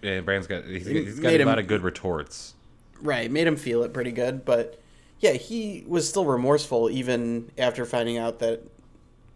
yeah, 0.02 0.20
Bran's 0.20 0.46
got 0.46 0.64
he's, 0.64 0.86
he's 0.86 1.20
got 1.20 1.32
a 1.32 1.44
lot 1.44 1.58
of 1.58 1.66
good 1.66 1.82
retorts. 1.82 2.54
Right, 3.00 3.30
made 3.30 3.46
him 3.46 3.56
feel 3.56 3.82
it 3.84 3.92
pretty 3.92 4.12
good, 4.12 4.44
but 4.44 4.80
yeah, 5.20 5.32
he 5.32 5.84
was 5.86 6.08
still 6.08 6.24
remorseful 6.24 6.90
even 6.90 7.50
after 7.58 7.84
finding 7.84 8.18
out 8.18 8.38
that 8.40 8.62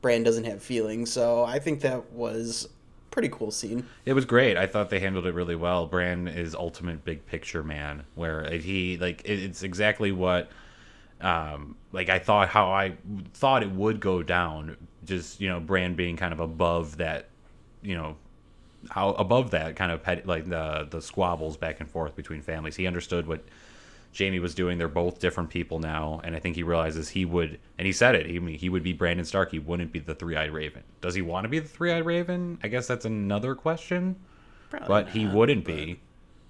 Bran 0.00 0.22
doesn't 0.22 0.44
have 0.44 0.62
feelings. 0.62 1.12
So 1.12 1.44
I 1.44 1.58
think 1.58 1.80
that 1.80 2.12
was 2.12 2.68
pretty 3.10 3.28
cool 3.28 3.50
scene. 3.50 3.86
It 4.04 4.14
was 4.14 4.24
great. 4.24 4.56
I 4.56 4.66
thought 4.66 4.90
they 4.90 4.98
handled 5.00 5.26
it 5.26 5.34
really 5.34 5.54
well. 5.54 5.86
Bran 5.86 6.28
is 6.28 6.54
ultimate 6.54 7.04
big 7.04 7.24
picture 7.26 7.62
man, 7.62 8.04
where 8.14 8.50
he 8.50 8.96
like 8.98 9.22
it's 9.24 9.62
exactly 9.62 10.12
what 10.12 10.50
um 11.20 11.76
like 11.92 12.08
I 12.08 12.18
thought 12.18 12.48
how 12.48 12.72
I 12.72 12.94
thought 13.34 13.62
it 13.62 13.70
would 13.70 14.00
go 14.00 14.22
down. 14.22 14.76
Just 15.04 15.40
you 15.40 15.48
know, 15.48 15.60
Bran 15.60 15.94
being 15.94 16.16
kind 16.16 16.32
of 16.32 16.40
above 16.40 16.96
that, 16.98 17.28
you 17.82 17.96
know, 17.96 18.16
how 18.90 19.10
above 19.10 19.50
that 19.52 19.76
kind 19.76 19.92
of 19.92 20.02
pet, 20.02 20.26
like 20.26 20.48
the 20.48 20.86
the 20.90 21.00
squabbles 21.00 21.56
back 21.56 21.80
and 21.80 21.90
forth 21.90 22.16
between 22.16 22.42
families. 22.42 22.76
He 22.76 22.86
understood 22.86 23.26
what 23.26 23.44
Jaime 24.18 24.38
was 24.40 24.54
doing. 24.54 24.78
They're 24.78 24.88
both 24.88 25.20
different 25.20 25.50
people 25.50 25.78
now, 25.78 26.20
and 26.24 26.36
I 26.36 26.38
think 26.38 26.56
he 26.56 26.62
realizes 26.62 27.08
he 27.08 27.24
would, 27.24 27.58
and 27.78 27.86
he 27.86 27.92
said 27.92 28.14
it. 28.14 28.26
He 28.26 28.56
he 28.56 28.68
would 28.68 28.82
be 28.82 28.92
Brandon 28.92 29.24
Stark. 29.24 29.50
He 29.50 29.58
wouldn't 29.58 29.92
be 29.92 29.98
the 30.00 30.14
three 30.14 30.36
eyed 30.36 30.50
Raven. 30.50 30.82
Does 31.00 31.14
he 31.14 31.22
want 31.22 31.44
to 31.44 31.48
be 31.48 31.58
the 31.58 31.68
three 31.68 31.92
eyed 31.92 32.04
Raven? 32.04 32.58
I 32.62 32.68
guess 32.68 32.86
that's 32.86 33.04
another 33.04 33.54
question. 33.54 34.16
Probably 34.70 34.88
but 34.88 35.08
he 35.10 35.26
wouldn't 35.26 35.64
but- 35.64 35.74
be. 35.76 36.00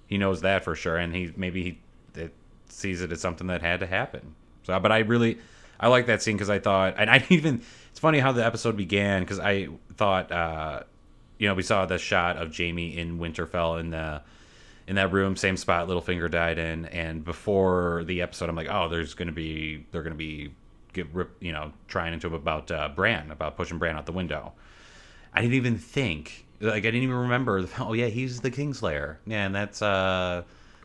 He 0.07 0.17
knows 0.17 0.41
that 0.41 0.63
for 0.63 0.75
sure, 0.75 0.97
and 0.97 1.15
he 1.15 1.31
maybe 1.35 1.63
he 1.63 1.79
it, 2.21 2.33
sees 2.69 3.01
it 3.01 3.11
as 3.11 3.21
something 3.21 3.47
that 3.47 3.61
had 3.61 3.79
to 3.79 3.87
happen. 3.87 4.35
So, 4.63 4.77
but 4.79 4.91
I 4.91 4.99
really, 4.99 5.39
I 5.79 5.87
like 5.87 6.05
that 6.07 6.21
scene 6.21 6.35
because 6.35 6.49
I 6.49 6.59
thought, 6.59 6.95
and 6.97 7.09
I 7.09 7.25
even. 7.29 7.61
It's 7.91 7.99
funny 7.99 8.19
how 8.19 8.31
the 8.31 8.45
episode 8.45 8.75
began 8.75 9.21
because 9.21 9.39
I 9.39 9.69
thought, 9.95 10.31
uh, 10.31 10.81
you 11.43 11.49
know, 11.49 11.55
we 11.55 11.63
saw 11.63 11.85
the 11.85 11.97
shot 11.97 12.37
of 12.37 12.55
Jaime 12.55 12.97
in 12.97 13.19
Winterfell 13.19 13.77
in 13.77 13.89
the 13.89 14.21
in 14.87 14.95
that 14.95 15.11
room, 15.11 15.35
same 15.35 15.57
spot 15.57 15.89
Littlefinger 15.89 16.31
died 16.31 16.57
in, 16.57 16.85
and 16.85 17.25
before 17.25 18.05
the 18.05 18.21
episode, 18.21 18.47
I'm 18.47 18.55
like, 18.55 18.69
oh, 18.71 18.87
there's 18.87 19.13
gonna 19.13 19.33
be 19.33 19.85
they're 19.91 20.03
gonna 20.03 20.15
be 20.15 20.53
get 20.93 21.13
rip, 21.13 21.35
you 21.41 21.51
know, 21.51 21.73
trying 21.89 22.13
into 22.13 22.27
him 22.27 22.33
about 22.33 22.71
uh, 22.71 22.87
Bran, 22.95 23.29
about 23.29 23.57
pushing 23.57 23.77
Bran 23.77 23.97
out 23.97 24.05
the 24.05 24.13
window. 24.13 24.53
I 25.33 25.41
didn't 25.41 25.55
even 25.55 25.77
think, 25.77 26.45
like, 26.61 26.75
I 26.75 26.79
didn't 26.79 27.03
even 27.03 27.15
remember. 27.15 27.67
Oh 27.77 27.91
yeah, 27.91 28.07
he's 28.07 28.39
the 28.39 28.51
Kingslayer. 28.51 29.17
Yeah, 29.25 29.45
and 29.45 29.53
that's 29.53 29.81
uh, 29.81 30.43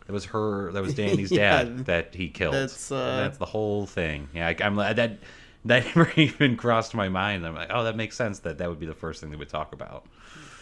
that 0.09 0.13
was 0.13 0.25
her. 0.25 0.73
That 0.73 0.83
was 0.83 0.95
Dany's 0.95 1.31
Yeah, 1.31 1.63
dad 1.63 1.87
that 1.87 2.15
he 2.17 2.31
killed. 2.31 2.55
that's, 2.55 2.91
uh, 2.91 3.19
that's 3.19 3.39
the 3.39 3.47
whole 3.47 3.87
thing. 3.87 4.29
Yeah, 4.35 4.49
I, 4.49 4.57
I'm 4.61 4.75
that 4.75 5.19
that 5.65 5.85
never 5.97 6.11
even 6.17 6.57
crossed 6.57 6.95
my 6.95 7.09
mind. 7.09 7.47
I'm 7.47 7.55
like, 7.55 7.71
oh, 7.71 7.85
that 7.85 7.95
makes 7.97 8.17
sense. 8.17 8.41
That 8.41 8.59
that 8.59 8.69
would 8.69 8.81
be 8.81 8.87
the 8.87 8.95
first 8.95 9.21
thing 9.21 9.31
they 9.31 9.37
would 9.37 9.49
talk 9.49 9.73
about. 9.73 10.07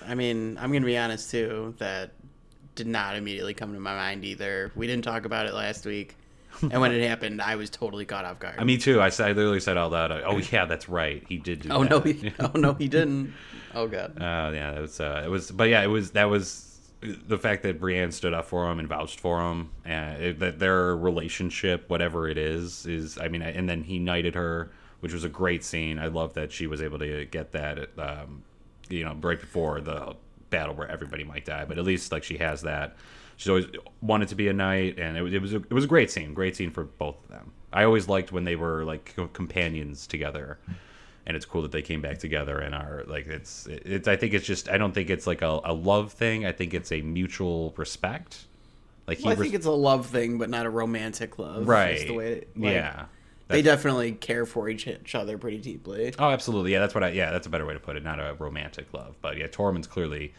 I 0.06 0.14
mean, 0.14 0.58
I'm 0.58 0.72
gonna 0.72 0.86
be 0.86 0.96
honest 0.96 1.30
too. 1.30 1.74
That 1.78 2.12
did 2.74 2.86
not 2.86 3.16
immediately 3.16 3.54
come 3.54 3.72
to 3.72 3.80
my 3.80 3.94
mind 3.94 4.24
either. 4.24 4.70
We 4.74 4.86
didn't 4.86 5.04
talk 5.04 5.24
about 5.24 5.46
it 5.46 5.54
last 5.54 5.84
week, 5.86 6.16
and 6.62 6.80
when 6.80 6.92
it 6.92 7.06
happened, 7.08 7.42
I 7.42 7.56
was 7.56 7.70
totally 7.70 8.04
caught 8.04 8.24
off 8.24 8.38
guard. 8.38 8.56
I 8.58 8.64
me 8.64 8.76
too. 8.78 9.00
I 9.00 9.08
said, 9.08 9.28
I 9.28 9.32
literally 9.32 9.60
said 9.60 9.76
out 9.76 9.92
loud, 9.92 10.12
"Oh 10.12 10.38
yeah, 10.38 10.66
that's 10.66 10.88
right. 10.88 11.24
He 11.28 11.38
did 11.38 11.62
do 11.62 11.70
oh 11.70 11.82
that." 11.82 11.90
no, 11.90 12.00
he, 12.00 12.32
oh 12.38 12.52
no, 12.54 12.74
he 12.74 12.88
didn't. 12.88 13.34
Oh 13.74 13.86
god. 13.86 14.16
Oh 14.18 14.52
yeah, 14.52 14.72
it 14.72 14.80
was. 14.80 15.00
Uh, 15.00 15.20
it 15.22 15.28
was. 15.28 15.50
But 15.50 15.68
yeah, 15.68 15.82
it 15.82 15.88
was. 15.88 16.12
That 16.12 16.30
was 16.30 16.80
the 17.02 17.36
fact 17.36 17.62
that 17.64 17.78
Brienne 17.78 18.10
stood 18.10 18.32
up 18.32 18.46
for 18.46 18.70
him 18.70 18.78
and 18.78 18.88
vouched 18.88 19.20
for 19.20 19.38
him, 19.40 19.68
and 19.84 20.22
it, 20.22 20.38
that 20.38 20.58
their 20.58 20.96
relationship, 20.96 21.90
whatever 21.90 22.26
it 22.26 22.38
is, 22.38 22.86
is. 22.86 23.18
I 23.18 23.28
mean, 23.28 23.42
and 23.42 23.68
then 23.68 23.82
he 23.82 23.98
knighted 23.98 24.34
her, 24.34 24.70
which 25.00 25.12
was 25.12 25.24
a 25.24 25.28
great 25.28 25.62
scene. 25.62 25.98
I 25.98 26.06
love 26.06 26.32
that 26.34 26.52
she 26.52 26.66
was 26.66 26.80
able 26.80 26.98
to 27.00 27.26
get 27.26 27.52
that. 27.52 27.90
Um, 27.98 28.44
you 28.90 29.04
know, 29.04 29.14
right 29.20 29.40
before 29.40 29.80
the 29.80 30.16
battle 30.50 30.74
where 30.74 30.88
everybody 30.88 31.24
might 31.24 31.44
die, 31.44 31.64
but 31.64 31.78
at 31.78 31.84
least 31.84 32.12
like 32.12 32.24
she 32.24 32.36
has 32.38 32.62
that. 32.62 32.96
She's 33.36 33.48
always 33.48 33.66
wanted 34.00 34.28
to 34.28 34.34
be 34.34 34.48
a 34.48 34.52
knight, 34.52 34.98
and 34.98 35.16
it 35.16 35.22
was 35.22 35.32
it 35.34 35.42
was 35.42 35.52
a, 35.52 35.56
it 35.56 35.72
was 35.72 35.84
a 35.84 35.88
great 35.88 36.10
scene. 36.10 36.32
Great 36.34 36.56
scene 36.56 36.70
for 36.70 36.84
both 36.84 37.22
of 37.24 37.28
them. 37.30 37.52
I 37.72 37.84
always 37.84 38.08
liked 38.08 38.32
when 38.32 38.44
they 38.44 38.56
were 38.56 38.84
like 38.84 39.12
co- 39.16 39.26
companions 39.28 40.06
together 40.06 40.58
and 41.26 41.36
it's 41.36 41.44
cool 41.44 41.60
that 41.62 41.72
they 41.72 41.82
came 41.82 42.00
back 42.00 42.18
together 42.18 42.58
and 42.60 42.72
are 42.74 43.02
like 43.08 43.26
it's 43.26 43.66
it's 43.66 44.06
I 44.08 44.14
think 44.16 44.32
it's 44.32 44.46
just 44.46 44.68
I 44.70 44.78
don't 44.78 44.92
think 44.92 45.10
it's 45.10 45.26
like 45.26 45.42
a, 45.42 45.60
a 45.64 45.74
love 45.74 46.12
thing. 46.12 46.46
I 46.46 46.52
think 46.52 46.72
it's 46.72 46.92
a 46.92 47.02
mutual 47.02 47.74
respect. 47.76 48.46
Like 49.06 49.18
he 49.18 49.24
Well, 49.24 49.32
I 49.32 49.34
res- 49.34 49.42
think 49.42 49.54
it's 49.54 49.66
a 49.66 49.70
love 49.72 50.06
thing, 50.06 50.38
but 50.38 50.48
not 50.48 50.64
a 50.66 50.70
romantic 50.70 51.38
love. 51.38 51.66
right. 51.68 52.06
The 52.06 52.14
way, 52.14 52.32
it- 52.32 52.48
like, 52.56 52.72
yeah. 52.72 53.06
They 53.48 53.62
definitely 53.62 54.12
care 54.12 54.44
for 54.44 54.68
each 54.68 54.88
other 55.14 55.38
pretty 55.38 55.58
deeply. 55.58 56.12
Oh, 56.18 56.30
absolutely. 56.30 56.72
Yeah, 56.72 56.80
that's 56.80 56.94
what 56.94 57.04
I. 57.04 57.10
Yeah, 57.10 57.30
that's 57.30 57.46
a 57.46 57.50
better 57.50 57.64
way 57.64 57.74
to 57.74 57.80
put 57.80 57.96
it. 57.96 58.02
Not 58.02 58.18
a 58.18 58.34
romantic 58.38 58.92
love, 58.92 59.14
but 59.22 59.36
yeah, 59.36 59.46
Tormund's 59.46 59.86
clearly 59.86 60.34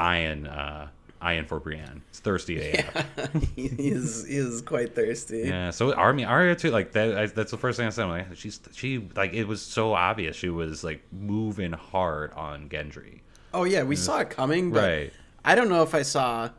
eyeing 0.00 0.46
uh, 0.46 0.88
eyeing 1.20 1.44
for 1.44 1.60
Brienne. 1.60 2.02
He's 2.10 2.20
thirsty 2.20 2.70
AF. 2.70 3.06
he 3.56 3.66
is 3.66 4.26
he 4.26 4.36
is 4.36 4.62
quite 4.62 4.94
thirsty. 4.94 5.40
Yeah, 5.46 5.70
so 5.70 5.92
Army 5.92 6.24
Arya 6.24 6.56
too. 6.56 6.70
Like 6.70 6.92
that. 6.92 7.18
I, 7.18 7.26
that's 7.26 7.50
the 7.50 7.58
first 7.58 7.76
thing 7.76 7.86
I 7.86 7.90
said. 7.90 8.04
I'm 8.04 8.10
like, 8.10 8.34
she's 8.36 8.60
she 8.72 9.06
like 9.14 9.34
it 9.34 9.44
was 9.44 9.60
so 9.60 9.92
obvious. 9.92 10.34
She 10.34 10.48
was 10.48 10.82
like 10.82 11.02
moving 11.12 11.72
hard 11.72 12.32
on 12.32 12.70
Gendry. 12.70 13.20
Oh 13.52 13.64
yeah, 13.64 13.82
we 13.82 13.96
saw 13.96 14.20
it 14.20 14.30
coming, 14.30 14.70
but 14.70 14.80
Right. 14.82 15.12
I 15.44 15.54
don't 15.54 15.68
know 15.68 15.82
if 15.82 15.94
I 15.94 16.02
saw 16.02 16.50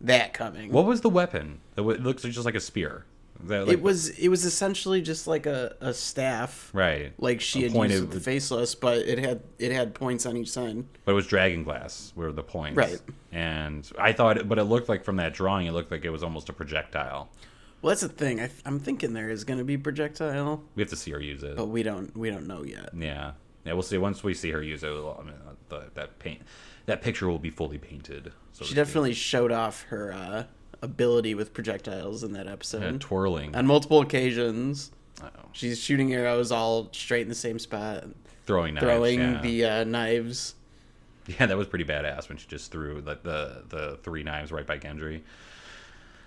that 0.00 0.32
coming. 0.32 0.72
What 0.72 0.84
was 0.86 1.00
the 1.00 1.10
weapon? 1.10 1.60
It 1.76 1.82
looks 1.82 2.22
just 2.22 2.44
like 2.44 2.54
a 2.54 2.60
spear. 2.60 3.04
Like- 3.46 3.68
it 3.68 3.80
was 3.82 4.08
it 4.10 4.28
was 4.28 4.44
essentially 4.44 5.00
just 5.00 5.26
like 5.26 5.46
a, 5.46 5.76
a 5.80 5.94
staff, 5.94 6.70
right, 6.72 7.12
like 7.18 7.40
she 7.40 7.60
A 7.60 7.62
had 7.64 7.72
pointed- 7.72 7.94
used 8.00 8.10
the 8.10 8.20
faceless, 8.20 8.74
but 8.74 8.98
it 8.98 9.18
had 9.18 9.42
it 9.58 9.72
had 9.72 9.94
points 9.94 10.26
on 10.26 10.36
each 10.36 10.50
side. 10.50 10.84
but 11.04 11.12
it 11.12 11.14
was 11.14 11.26
dragon 11.26 11.62
glass 11.64 12.12
were 12.16 12.32
the 12.32 12.42
points. 12.42 12.76
Right. 12.76 13.00
And 13.32 13.88
I 13.98 14.12
thought, 14.12 14.38
it, 14.38 14.48
but 14.48 14.58
it 14.58 14.64
looked 14.64 14.88
like 14.88 15.04
from 15.04 15.16
that 15.16 15.34
drawing, 15.34 15.66
it 15.66 15.72
looked 15.72 15.90
like 15.90 16.04
it 16.04 16.10
was 16.10 16.22
almost 16.22 16.48
a 16.48 16.52
projectile. 16.52 17.28
Well, 17.82 17.90
that's 17.90 18.00
the 18.00 18.08
thing. 18.08 18.40
I, 18.40 18.50
I'm 18.66 18.80
thinking 18.80 19.12
there 19.12 19.30
is 19.30 19.44
going 19.44 19.58
to 19.58 19.64
be 19.64 19.76
projectile, 19.78 20.64
We 20.74 20.82
have 20.82 20.90
to 20.90 20.96
see 20.96 21.12
her 21.12 21.20
use 21.20 21.42
it. 21.44 21.54
but 21.56 21.66
we 21.66 21.82
don't 21.84 22.16
we 22.16 22.30
don't 22.30 22.46
know 22.48 22.64
yet. 22.64 22.90
Yeah, 22.96 23.32
yeah. 23.64 23.72
We'll 23.74 23.82
see 23.82 23.98
once 23.98 24.24
we 24.24 24.34
see 24.34 24.50
her 24.50 24.62
use 24.62 24.82
it. 24.82 24.88
we'll- 24.90 25.16
I 25.20 25.24
mean, 25.24 25.34
uh, 25.46 25.52
the, 25.68 25.82
that 25.94 26.18
paint, 26.18 26.42
that 26.86 27.02
picture 27.02 27.28
will 27.28 27.38
be 27.38 27.50
fully 27.50 27.78
painted. 27.78 28.32
So 28.52 28.64
She 28.64 28.74
definitely 28.74 29.14
showed 29.14 29.52
off 29.52 29.82
her 29.90 30.12
uh, 30.12 30.44
ability 30.82 31.34
with 31.34 31.52
projectiles 31.52 32.22
in 32.22 32.32
that 32.32 32.46
episode 32.46 32.82
Yeah, 32.82 32.98
twirling. 32.98 33.54
on 33.56 33.66
multiple 33.66 34.00
occasions. 34.00 34.90
Oh, 35.22 35.28
She's 35.52 35.78
shooting 35.80 36.12
arrows 36.14 36.52
all 36.52 36.88
straight 36.92 37.22
in 37.22 37.28
the 37.28 37.34
same 37.34 37.58
spot, 37.58 38.04
throwing 38.46 38.74
knives. 38.74 38.84
throwing 38.84 39.20
yeah. 39.20 39.40
the 39.40 39.64
uh, 39.64 39.84
knives. 39.84 40.54
Yeah, 41.26 41.46
that 41.46 41.56
was 41.56 41.66
pretty 41.66 41.84
badass 41.84 42.28
when 42.28 42.38
she 42.38 42.46
just 42.46 42.70
threw 42.72 43.02
like 43.04 43.22
the 43.22 43.62
the 43.68 43.98
three 44.02 44.22
knives 44.22 44.50
right 44.52 44.66
by 44.66 44.78
Gendry. 44.78 45.22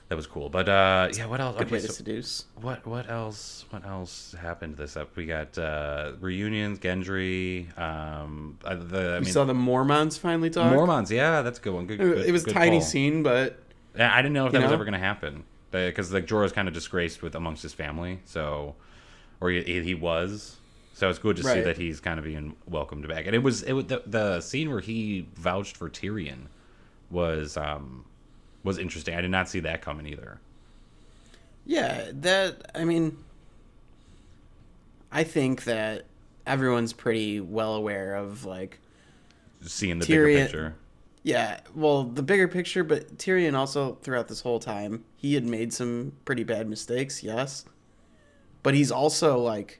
That 0.09 0.15
was 0.17 0.27
cool. 0.27 0.49
But 0.49 0.67
uh, 0.67 1.07
yeah, 1.13 1.25
what 1.25 1.39
else? 1.39 1.55
Good 1.55 1.67
Okay, 1.67 1.75
way 1.75 1.81
to 1.81 1.87
so- 1.87 1.93
seduce. 1.93 2.45
What 2.59 2.85
what 2.85 3.09
else? 3.09 3.63
What 3.69 3.85
else 3.85 4.35
happened 4.39 4.75
this 4.75 4.97
up? 4.97 5.15
We 5.15 5.25
got 5.25 5.57
uh, 5.57 6.11
reunions, 6.19 6.79
Gendry. 6.79 7.75
Um, 7.79 8.59
uh, 8.65 8.75
the 8.75 9.13
I 9.15 9.19
We 9.19 9.25
mean, 9.25 9.33
saw 9.33 9.45
the 9.45 9.53
Mormonts 9.53 10.19
finally 10.19 10.49
talk. 10.49 10.73
Mormonts. 10.73 11.09
Yeah, 11.09 11.41
that's 11.41 11.59
a 11.59 11.61
good 11.61 11.73
one. 11.73 11.87
Good. 11.87 12.01
It, 12.01 12.03
good- 12.03 12.25
it 12.27 12.31
was 12.33 12.43
tiny 12.43 12.79
call. 12.79 12.81
scene, 12.87 13.23
but 13.23 13.57
I 13.97 14.21
didn't 14.21 14.33
know 14.33 14.45
if 14.47 14.53
You 14.53 14.59
that 14.59 14.63
was 14.65 14.69
know? 14.71 14.75
ever 14.75 14.85
going 14.85 14.93
to 14.93 14.99
happen 14.99 15.43
because 15.71 16.11
like 16.13 16.25
Jorah's 16.25 16.51
kind 16.51 16.67
of 16.67 16.73
disgraced 16.73 17.21
with 17.21 17.35
amongst 17.35 17.63
his 17.63 17.73
family. 17.73 18.19
So, 18.25 18.75
or 19.39 19.49
he, 19.49 19.81
he 19.81 19.93
was. 19.95 20.57
So 20.93 21.09
it's 21.09 21.19
good 21.19 21.35
to 21.37 21.43
see 21.43 21.61
that 21.61 21.77
he's 21.77 21.99
kind 21.99 22.19
of 22.19 22.25
being 22.25 22.55
welcomed 22.67 23.07
back. 23.07 23.25
And 23.25 23.35
it 23.35 23.39
was 23.43 23.63
it 23.63 23.73
was 23.73 23.85
the, 23.85 24.03
the 24.05 24.41
scene 24.41 24.69
where 24.69 24.81
he 24.81 25.27
vouched 25.35 25.75
for 25.77 25.89
Tyrion 25.89 26.47
was 27.09 27.57
um 27.57 28.05
was 28.63 28.77
interesting. 28.77 29.15
I 29.15 29.21
did 29.21 29.31
not 29.31 29.49
see 29.49 29.61
that 29.61 29.81
coming 29.81 30.05
either. 30.05 30.39
yeah, 31.65 32.11
that 32.13 32.71
I 32.75 32.83
mean, 32.85 33.17
I 35.11 35.23
think 35.23 35.63
that 35.65 36.05
everyone's 36.45 36.93
pretty 36.93 37.39
well 37.39 37.75
aware 37.75 38.15
of 38.15 38.45
like 38.45 38.77
Seeing 39.63 39.99
the 39.99 40.05
Tyrion- 40.05 40.07
bigger 40.07 40.43
picture. 40.43 40.75
Yeah, 41.23 41.59
well, 41.75 42.03
the 42.03 42.23
bigger 42.23 42.47
picture, 42.47 42.83
but 42.83 43.17
Tyrion 43.17 43.53
also 43.53 43.95
throughout 44.01 44.27
this 44.27 44.41
whole 44.41 44.59
time, 44.59 45.03
he 45.17 45.35
had 45.35 45.43
made 45.45 45.71
some 45.71 46.13
pretty 46.25 46.43
bad 46.43 46.67
mistakes, 46.67 47.21
yes. 47.23 47.63
But 48.63 48.73
he's 48.73 48.91
also 48.91 49.37
like 49.37 49.79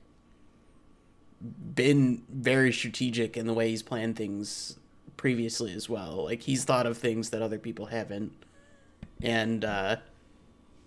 been 1.73 2.21
very 2.29 2.71
strategic 2.71 3.35
in 3.37 3.47
the 3.47 3.53
way 3.53 3.69
he's 3.69 3.81
planned 3.81 4.15
things 4.15 4.77
previously 5.17 5.73
as 5.73 5.89
well. 5.89 6.23
Like 6.25 6.41
he's 6.41 6.63
thought 6.63 6.85
of 6.85 6.97
things 6.97 7.31
that 7.31 7.41
other 7.41 7.57
people 7.57 7.87
haven't. 7.87 8.31
And 9.23 9.65
uh 9.65 9.97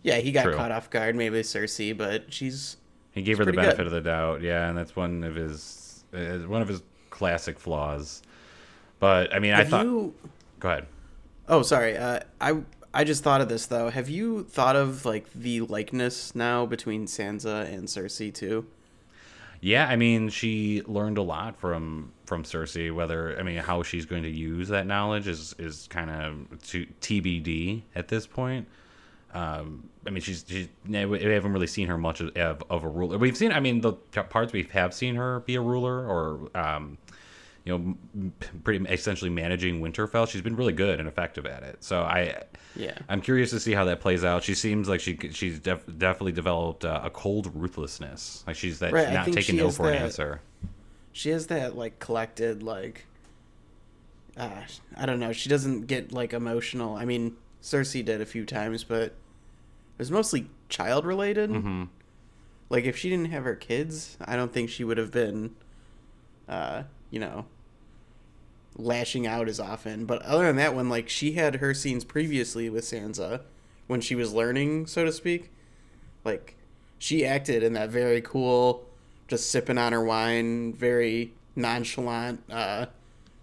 yeah, 0.02 0.16
he 0.18 0.32
got 0.32 0.44
True. 0.44 0.54
caught 0.54 0.70
off 0.70 0.90
guard 0.90 1.16
maybe 1.16 1.40
Cersei, 1.40 1.96
but 1.96 2.32
she's 2.32 2.76
He 3.12 3.22
gave 3.22 3.38
her 3.38 3.44
the 3.44 3.52
benefit 3.52 3.78
good. 3.78 3.86
of 3.86 3.92
the 3.92 4.00
doubt, 4.02 4.42
yeah, 4.42 4.68
and 4.68 4.76
that's 4.78 4.94
one 4.94 5.24
of 5.24 5.34
his 5.34 6.04
uh, 6.12 6.38
one 6.46 6.62
of 6.62 6.68
his 6.68 6.82
classic 7.10 7.58
flaws. 7.58 8.22
But 9.00 9.34
I 9.34 9.38
mean, 9.40 9.54
I 9.54 9.64
thought. 9.64 9.84
you 9.86 10.14
Go 10.64 10.70
ahead. 10.70 10.86
Oh, 11.46 11.60
sorry. 11.60 11.94
Uh, 11.94 12.20
I 12.40 12.62
I 12.94 13.04
just 13.04 13.22
thought 13.22 13.42
of 13.42 13.50
this 13.50 13.66
though. 13.66 13.90
Have 13.90 14.08
you 14.08 14.44
thought 14.44 14.76
of 14.76 15.04
like 15.04 15.30
the 15.34 15.60
likeness 15.60 16.34
now 16.34 16.64
between 16.64 17.04
Sansa 17.04 17.70
and 17.70 17.86
Cersei 17.86 18.32
too? 18.32 18.64
Yeah, 19.60 19.86
I 19.86 19.96
mean, 19.96 20.30
she 20.30 20.80
learned 20.86 21.18
a 21.18 21.22
lot 21.22 21.60
from 21.60 22.12
from 22.24 22.44
Cersei. 22.44 22.94
Whether 22.94 23.38
I 23.38 23.42
mean, 23.42 23.58
how 23.58 23.82
she's 23.82 24.06
going 24.06 24.22
to 24.22 24.30
use 24.30 24.68
that 24.68 24.86
knowledge 24.86 25.28
is 25.28 25.54
is 25.58 25.86
kind 25.90 26.08
of 26.08 26.58
TBD 26.62 27.82
at 27.94 28.08
this 28.08 28.26
point. 28.26 28.66
Um, 29.34 29.90
I 30.06 30.10
mean, 30.10 30.22
she's, 30.22 30.46
she's 30.48 30.68
we 30.86 30.96
haven't 30.96 31.52
really 31.52 31.66
seen 31.66 31.88
her 31.88 31.98
much 31.98 32.20
of, 32.20 32.62
of 32.70 32.84
a 32.84 32.88
ruler. 32.88 33.18
We've 33.18 33.36
seen, 33.36 33.50
I 33.50 33.58
mean, 33.58 33.80
the 33.80 33.92
parts 33.92 34.52
we 34.52 34.62
have 34.72 34.94
seen 34.94 35.16
her 35.16 35.40
be 35.40 35.56
a 35.56 35.60
ruler 35.60 36.06
or, 36.06 36.56
um, 36.56 36.98
you 37.64 37.78
know, 37.78 38.30
pretty 38.62 38.84
essentially 38.92 39.30
managing 39.30 39.80
Winterfell. 39.80 40.28
She's 40.28 40.42
been 40.42 40.56
really 40.56 40.74
good 40.74 41.00
and 41.00 41.08
effective 41.08 41.46
at 41.46 41.62
it. 41.62 41.82
So 41.82 42.02
I, 42.02 42.42
Yeah. 42.76 42.96
I'm 43.08 43.22
curious 43.22 43.50
to 43.50 43.60
see 43.60 43.72
how 43.72 43.86
that 43.86 44.00
plays 44.00 44.22
out. 44.22 44.42
She 44.42 44.54
seems 44.54 44.88
like 44.88 45.00
she 45.00 45.16
she's 45.32 45.60
def- 45.60 45.86
definitely 45.98 46.32
developed 46.32 46.84
uh, 46.84 47.00
a 47.02 47.10
cold 47.10 47.50
ruthlessness. 47.54 48.44
Like 48.46 48.56
she's 48.56 48.80
that 48.80 48.92
Right, 48.92 49.12
not 49.12 49.32
taking 49.32 49.56
no 49.56 49.70
for 49.70 49.90
an 49.90 49.96
answer. 49.96 50.40
She 51.12 51.30
has 51.30 51.46
that 51.46 51.76
like 51.76 51.98
collected 52.00 52.62
like 52.62 53.06
uh, 54.36 54.50
I 54.96 55.06
don't 55.06 55.20
know. 55.20 55.32
She 55.32 55.48
doesn't 55.48 55.86
get 55.86 56.12
like 56.12 56.32
emotional. 56.32 56.96
I 56.96 57.04
mean, 57.04 57.36
Cersei 57.62 58.04
did 58.04 58.20
a 58.20 58.26
few 58.26 58.44
times, 58.44 58.84
but 58.84 59.02
it 59.02 59.14
was 59.96 60.10
mostly 60.10 60.48
child 60.68 61.06
related. 61.06 61.50
Mm-hmm. 61.50 61.84
Like 62.68 62.84
if 62.84 62.96
she 62.96 63.08
didn't 63.10 63.30
have 63.30 63.44
her 63.44 63.54
kids, 63.54 64.18
I 64.24 64.36
don't 64.36 64.52
think 64.52 64.70
she 64.70 64.84
would 64.84 64.98
have 64.98 65.12
been, 65.12 65.54
uh, 66.48 66.82
you 67.10 67.20
know, 67.20 67.46
lashing 68.76 69.26
out 69.26 69.48
as 69.48 69.60
often. 69.60 70.04
But 70.06 70.22
other 70.22 70.46
than 70.46 70.56
that, 70.56 70.74
when 70.74 70.88
like 70.88 71.08
she 71.08 71.32
had 71.32 71.56
her 71.56 71.74
scenes 71.74 72.04
previously 72.04 72.68
with 72.68 72.84
Sansa, 72.84 73.42
when 73.86 74.00
she 74.00 74.14
was 74.14 74.32
learning, 74.32 74.86
so 74.86 75.04
to 75.04 75.12
speak, 75.12 75.50
like 76.24 76.56
she 76.98 77.24
acted 77.24 77.62
in 77.62 77.72
that 77.74 77.90
very 77.90 78.20
cool, 78.20 78.84
just 79.28 79.50
sipping 79.50 79.78
on 79.78 79.92
her 79.92 80.02
wine, 80.02 80.72
very 80.72 81.32
nonchalant 81.56 82.42
uh, 82.50 82.86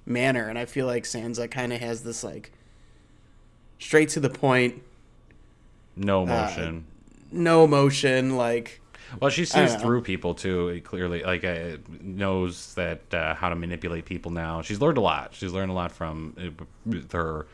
manner, 0.06 0.48
and 0.50 0.58
I 0.60 0.66
feel 0.66 0.86
like 0.86 1.04
Sansa 1.04 1.50
kind 1.50 1.72
of 1.72 1.80
has 1.80 2.04
this 2.04 2.24
like 2.24 2.52
straight 3.80 4.10
to 4.10 4.20
the 4.20 4.30
point, 4.30 4.82
No 5.96 6.24
emotion. 6.24 6.86
no 7.32 7.64
emotion, 7.64 8.36
like 8.36 8.82
well, 9.20 9.30
she 9.30 9.46
sees 9.46 9.76
through 9.76 10.02
people 10.02 10.34
too. 10.34 10.70
it 10.70 10.84
Clearly, 10.84 11.24
like 11.24 11.44
uh, 11.44 11.78
knows 12.02 12.74
that 12.76 13.14
uh, 13.14 13.34
how 13.36 13.50
to 13.50 13.56
manipulate 13.56 14.06
people 14.06 14.32
now. 14.32 14.62
She's 14.62 14.80
learned 14.82 14.98
a 14.98 15.02
lot. 15.02 15.34
She's 15.34 15.52
learned 15.52 15.72
a 15.72 15.76
lot 15.76 15.92
from 15.92 16.36
uh, 16.90 16.96
her 17.12 17.48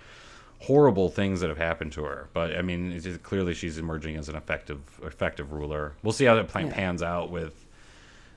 horrible 0.60 1.10
things 1.10 1.40
that 1.42 1.50
have 1.50 1.58
happened 1.58 1.92
to 1.94 2.04
her. 2.04 2.30
But 2.34 2.56
I 2.58 2.62
mean, 2.62 2.92
it's 2.92 3.06
just, 3.06 3.24
clearly 3.24 3.54
she's 3.54 3.78
emerging 3.78 4.16
as 4.18 4.30
an 4.30 4.36
effective 4.36 4.80
effective 5.04 5.52
ruler. 5.52 5.94
We'll 6.04 6.14
see 6.14 6.26
how 6.26 6.36
that 6.36 6.48
plan 6.48 6.68
Yeah. 6.68 6.74
pans 6.74 7.02
out 7.04 7.32
with. 7.32 7.64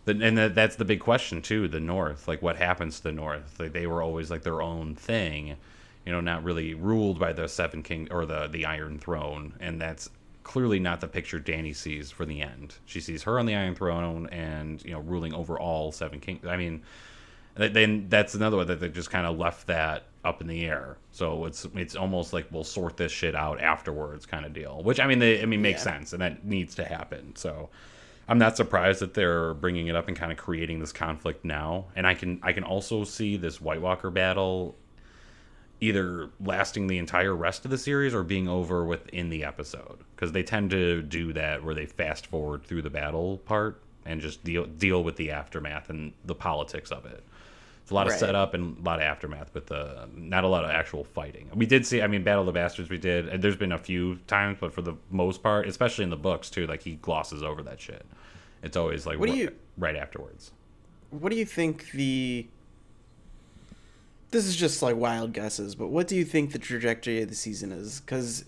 The, 0.06 0.12
and 0.12 0.38
that, 0.38 0.54
that's 0.54 0.76
the 0.76 0.84
big 0.86 1.00
question 1.00 1.42
too. 1.42 1.68
The 1.68 1.80
North, 1.80 2.26
like 2.26 2.40
what 2.40 2.56
happens 2.56 2.96
to 2.98 3.02
the 3.04 3.12
North? 3.12 3.58
Like 3.60 3.72
they 3.72 3.86
were 3.86 4.00
always 4.02 4.30
like 4.30 4.42
their 4.42 4.62
own 4.62 4.94
thing, 4.94 5.56
you 6.06 6.12
know, 6.12 6.20
not 6.22 6.42
really 6.42 6.72
ruled 6.74 7.18
by 7.18 7.34
the 7.34 7.48
Seven 7.48 7.82
King 7.82 8.08
or 8.10 8.24
the 8.24 8.48
the 8.48 8.64
Iron 8.64 8.98
Throne, 8.98 9.52
and 9.60 9.78
that's 9.80 10.08
clearly 10.50 10.80
not 10.80 11.00
the 11.00 11.06
picture 11.06 11.38
Dany 11.38 11.74
sees 11.76 12.10
for 12.10 12.26
the 12.26 12.40
end. 12.42 12.74
She 12.84 13.00
sees 13.00 13.22
her 13.22 13.38
on 13.38 13.46
the 13.46 13.54
Iron 13.54 13.76
Throne 13.76 14.26
and 14.32 14.84
you 14.84 14.90
know 14.90 14.98
ruling 14.98 15.32
over 15.32 15.56
all 15.56 15.92
Seven 15.92 16.18
Kings. 16.18 16.44
I 16.44 16.56
mean, 16.56 16.82
then 17.54 18.06
that's 18.08 18.34
another 18.34 18.56
one 18.56 18.66
that 18.66 18.80
they 18.80 18.88
just 18.88 19.12
kind 19.12 19.28
of 19.28 19.38
left 19.38 19.68
that 19.68 20.06
up 20.24 20.40
in 20.40 20.48
the 20.48 20.66
air. 20.66 20.96
So 21.12 21.44
it's 21.44 21.68
it's 21.76 21.94
almost 21.94 22.32
like 22.32 22.48
we'll 22.50 22.64
sort 22.64 22.96
this 22.96 23.12
shit 23.12 23.36
out 23.36 23.60
afterwards, 23.60 24.26
kind 24.26 24.44
of 24.44 24.52
deal. 24.52 24.82
Which 24.82 24.98
I 24.98 25.06
mean, 25.06 25.20
they, 25.20 25.40
I 25.40 25.46
mean 25.46 25.62
makes 25.62 25.84
Yeah. 25.86 25.92
sense, 25.92 26.12
and 26.12 26.20
that 26.20 26.44
needs 26.44 26.74
to 26.74 26.84
happen. 26.84 27.36
So. 27.36 27.70
I'm 28.28 28.38
not 28.38 28.56
surprised 28.56 29.00
that 29.00 29.14
they're 29.14 29.54
bringing 29.54 29.88
it 29.88 29.96
up 29.96 30.06
and 30.06 30.16
kind 30.16 30.30
of 30.30 30.38
creating 30.38 30.78
this 30.78 30.92
conflict 30.92 31.44
now. 31.44 31.86
And 31.96 32.06
I 32.06 32.14
can 32.14 32.38
I 32.44 32.52
can 32.52 32.62
also 32.62 33.02
see 33.02 33.36
this 33.36 33.60
White 33.60 33.80
Walker 33.80 34.08
battle 34.08 34.76
either 35.80 36.28
lasting 36.44 36.86
the 36.86 36.98
entire 36.98 37.34
rest 37.34 37.64
of 37.64 37.70
the 37.70 37.78
series 37.78 38.14
or 38.14 38.22
being 38.22 38.48
over 38.48 38.84
within 38.84 39.30
the 39.30 39.44
episode 39.44 39.98
because 40.14 40.32
they 40.32 40.42
tend 40.42 40.70
to 40.70 41.00
do 41.02 41.32
that 41.32 41.64
where 41.64 41.74
they 41.74 41.86
fast 41.86 42.26
forward 42.26 42.62
through 42.64 42.82
the 42.82 42.90
battle 42.90 43.38
part 43.38 43.80
and 44.04 44.20
just 44.20 44.42
deal 44.44 44.66
deal 44.66 45.02
with 45.02 45.16
the 45.16 45.30
aftermath 45.30 45.88
and 45.90 46.12
the 46.24 46.34
politics 46.34 46.90
of 46.90 47.06
it. 47.06 47.22
It's 47.82 47.90
a 47.90 47.94
lot 47.94 48.06
of 48.06 48.12
setup 48.12 48.54
and 48.54 48.78
a 48.78 48.82
lot 48.82 48.96
of 48.98 49.02
aftermath, 49.02 49.50
but 49.52 49.66
the 49.66 50.08
not 50.14 50.44
a 50.44 50.48
lot 50.48 50.64
of 50.64 50.70
actual 50.70 51.02
fighting. 51.02 51.48
We 51.54 51.66
did 51.66 51.84
see, 51.86 52.02
I 52.02 52.06
mean, 52.06 52.22
Battle 52.22 52.42
of 52.42 52.46
the 52.46 52.52
Bastards. 52.52 52.88
We 52.90 52.98
did. 52.98 53.28
And 53.28 53.42
there's 53.42 53.56
been 53.56 53.72
a 53.72 53.78
few 53.78 54.16
times, 54.26 54.58
but 54.60 54.72
for 54.72 54.82
the 54.82 54.94
most 55.10 55.42
part, 55.42 55.66
especially 55.66 56.04
in 56.04 56.10
the 56.10 56.16
books 56.16 56.50
too, 56.50 56.66
like 56.66 56.82
he 56.82 56.96
glosses 56.96 57.42
over 57.42 57.62
that 57.64 57.80
shit. 57.80 58.04
It's 58.62 58.76
always 58.76 59.06
like 59.06 59.18
What 59.18 59.30
do 59.30 59.36
you- 59.36 59.54
right 59.78 59.96
afterwards. 59.96 60.52
what 61.08 61.30
do 61.32 61.36
you 61.36 61.46
think 61.46 61.90
the 61.92 62.46
this 64.30 64.46
is 64.46 64.56
just 64.56 64.82
like 64.82 64.96
wild 64.96 65.32
guesses 65.32 65.74
but 65.74 65.88
what 65.88 66.06
do 66.06 66.16
you 66.16 66.24
think 66.24 66.52
the 66.52 66.58
trajectory 66.58 67.22
of 67.22 67.28
the 67.28 67.34
season 67.34 67.72
is? 67.72 68.00
Because 68.00 68.44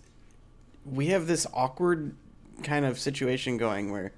we 0.84 1.06
have 1.08 1.26
this 1.26 1.46
awkward 1.52 2.14
kind 2.62 2.84
of 2.84 2.98
situation 2.98 3.56
going 3.56 3.90
where 3.90 4.12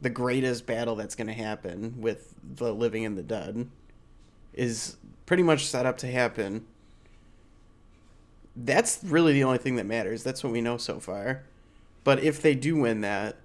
the 0.00 0.10
greatest 0.10 0.66
battle 0.66 0.94
that's 0.96 1.14
going 1.14 1.26
to 1.26 1.32
happen 1.32 1.94
with 2.00 2.34
the 2.42 2.74
living 2.74 3.04
and 3.04 3.16
the 3.16 3.22
dead 3.22 3.68
is 4.52 4.96
pretty 5.26 5.42
much 5.42 5.66
set 5.66 5.86
up 5.86 5.96
to 5.98 6.06
happen. 6.06 6.64
That's 8.54 9.00
really 9.02 9.32
the 9.32 9.44
only 9.44 9.58
thing 9.58 9.76
that 9.76 9.86
matters. 9.86 10.22
That's 10.22 10.44
what 10.44 10.52
we 10.52 10.60
know 10.60 10.76
so 10.76 11.00
far. 11.00 11.44
But 12.04 12.22
if 12.22 12.42
they 12.42 12.54
do 12.54 12.76
win 12.76 13.00
that 13.00 13.36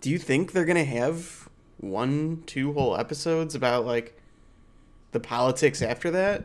do 0.00 0.10
you 0.10 0.18
think 0.18 0.52
they're 0.52 0.64
gonna 0.64 0.84
have 0.84 1.48
one, 1.78 2.42
two 2.46 2.72
whole 2.72 2.96
episodes 2.96 3.54
about 3.54 3.84
like 3.84 4.17
the 5.12 5.20
politics 5.20 5.80
after 5.82 6.10
that, 6.10 6.44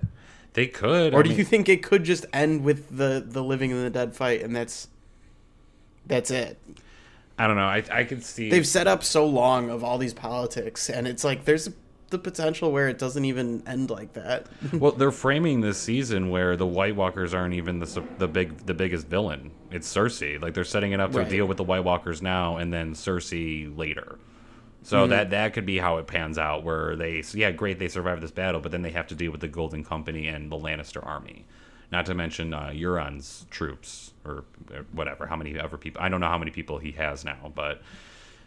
They 0.54 0.68
could, 0.68 1.14
or 1.14 1.20
I 1.20 1.24
do 1.24 1.30
mean- 1.30 1.38
you 1.40 1.44
think 1.46 1.68
it 1.70 1.84
could 1.84 2.04
just 2.04 2.26
end 2.34 2.64
with 2.64 2.96
the 2.96 3.24
the 3.28 3.44
living 3.44 3.72
and 3.72 3.84
the 3.84 3.90
dead 3.90 4.16
fight 4.16 4.42
and 4.42 4.56
that's 4.56 4.88
that's 6.06 6.32
it? 6.32 6.58
I 7.38 7.48
don't 7.48 7.56
know. 7.56 7.66
I 7.66 7.84
I 7.92 8.04
could 8.04 8.24
see 8.24 8.50
They've 8.50 8.68
set 8.68 8.88
up 8.88 9.04
so 9.04 9.26
long 9.26 9.70
of 9.70 9.84
all 9.84 9.98
these 9.98 10.14
politics, 10.14 10.90
and 10.90 11.08
it's 11.08 11.24
like 11.24 11.46
there's 11.46 11.70
the 12.10 12.20
potential 12.20 12.72
where 12.72 12.88
it 12.90 13.00
doesn't 13.00 13.26
even 13.26 13.64
end 13.66 13.90
like 13.90 14.14
that. 14.14 14.46
well, 14.74 14.92
they're 14.92 15.10
framing 15.12 15.62
this 15.62 15.80
season 15.80 16.30
where 16.30 16.56
the 16.56 16.68
White 16.68 16.96
Walkers 16.96 17.34
aren't 17.34 17.56
even 17.56 17.80
the 17.80 18.04
the 18.20 18.28
big 18.28 18.66
the 18.68 18.74
biggest 18.76 19.08
villain. 19.08 19.50
It's 19.72 19.92
Cersei. 19.92 20.40
Like 20.40 20.54
they're 20.54 20.64
setting 20.64 20.92
it 20.92 21.00
up 21.00 21.12
to 21.14 21.20
Right. 21.20 21.30
deal 21.30 21.48
with 21.48 21.58
the 21.58 21.64
White 21.64 21.84
Walkers 21.84 22.22
now, 22.22 22.58
and 22.58 22.72
then 22.72 22.94
Cersei 22.94 23.76
later. 23.76 24.20
So 24.84 25.08
that 25.08 25.30
that 25.30 25.54
could 25.54 25.66
be 25.66 25.78
how 25.78 25.98
it 25.98 26.08
pans 26.08 26.38
out. 26.38 26.64
Where 26.64 26.96
they 26.96 27.22
so 27.22 27.38
yeah, 27.38 27.52
great, 27.52 27.80
they 27.80 27.88
survive 27.88 28.22
this 28.22 28.32
battle, 28.32 28.62
but 28.62 28.72
then 28.72 28.82
they 28.82 28.92
have 28.92 29.08
to 29.08 29.16
deal 29.16 29.32
with 29.32 29.42
the 29.42 29.48
Golden 29.48 29.84
Company 29.84 30.28
and 30.28 30.52
the 30.52 30.58
Lannister 30.58 31.06
army. 31.06 31.46
Not 31.92 32.06
to 32.08 32.16
mention 32.16 32.54
uh, 32.54 32.72
Euron's 32.74 33.46
troops 33.52 34.14
or, 34.26 34.46
or 34.74 34.86
whatever, 34.92 35.28
how 35.28 35.36
many 35.36 35.60
other 35.60 35.78
people. 35.78 36.02
I 36.02 36.10
don't 36.10 36.20
know 36.20 36.28
how 36.28 36.38
many 36.38 36.52
people 36.52 36.80
he 36.80 36.92
has 36.94 37.24
now, 37.24 37.52
but 37.54 37.82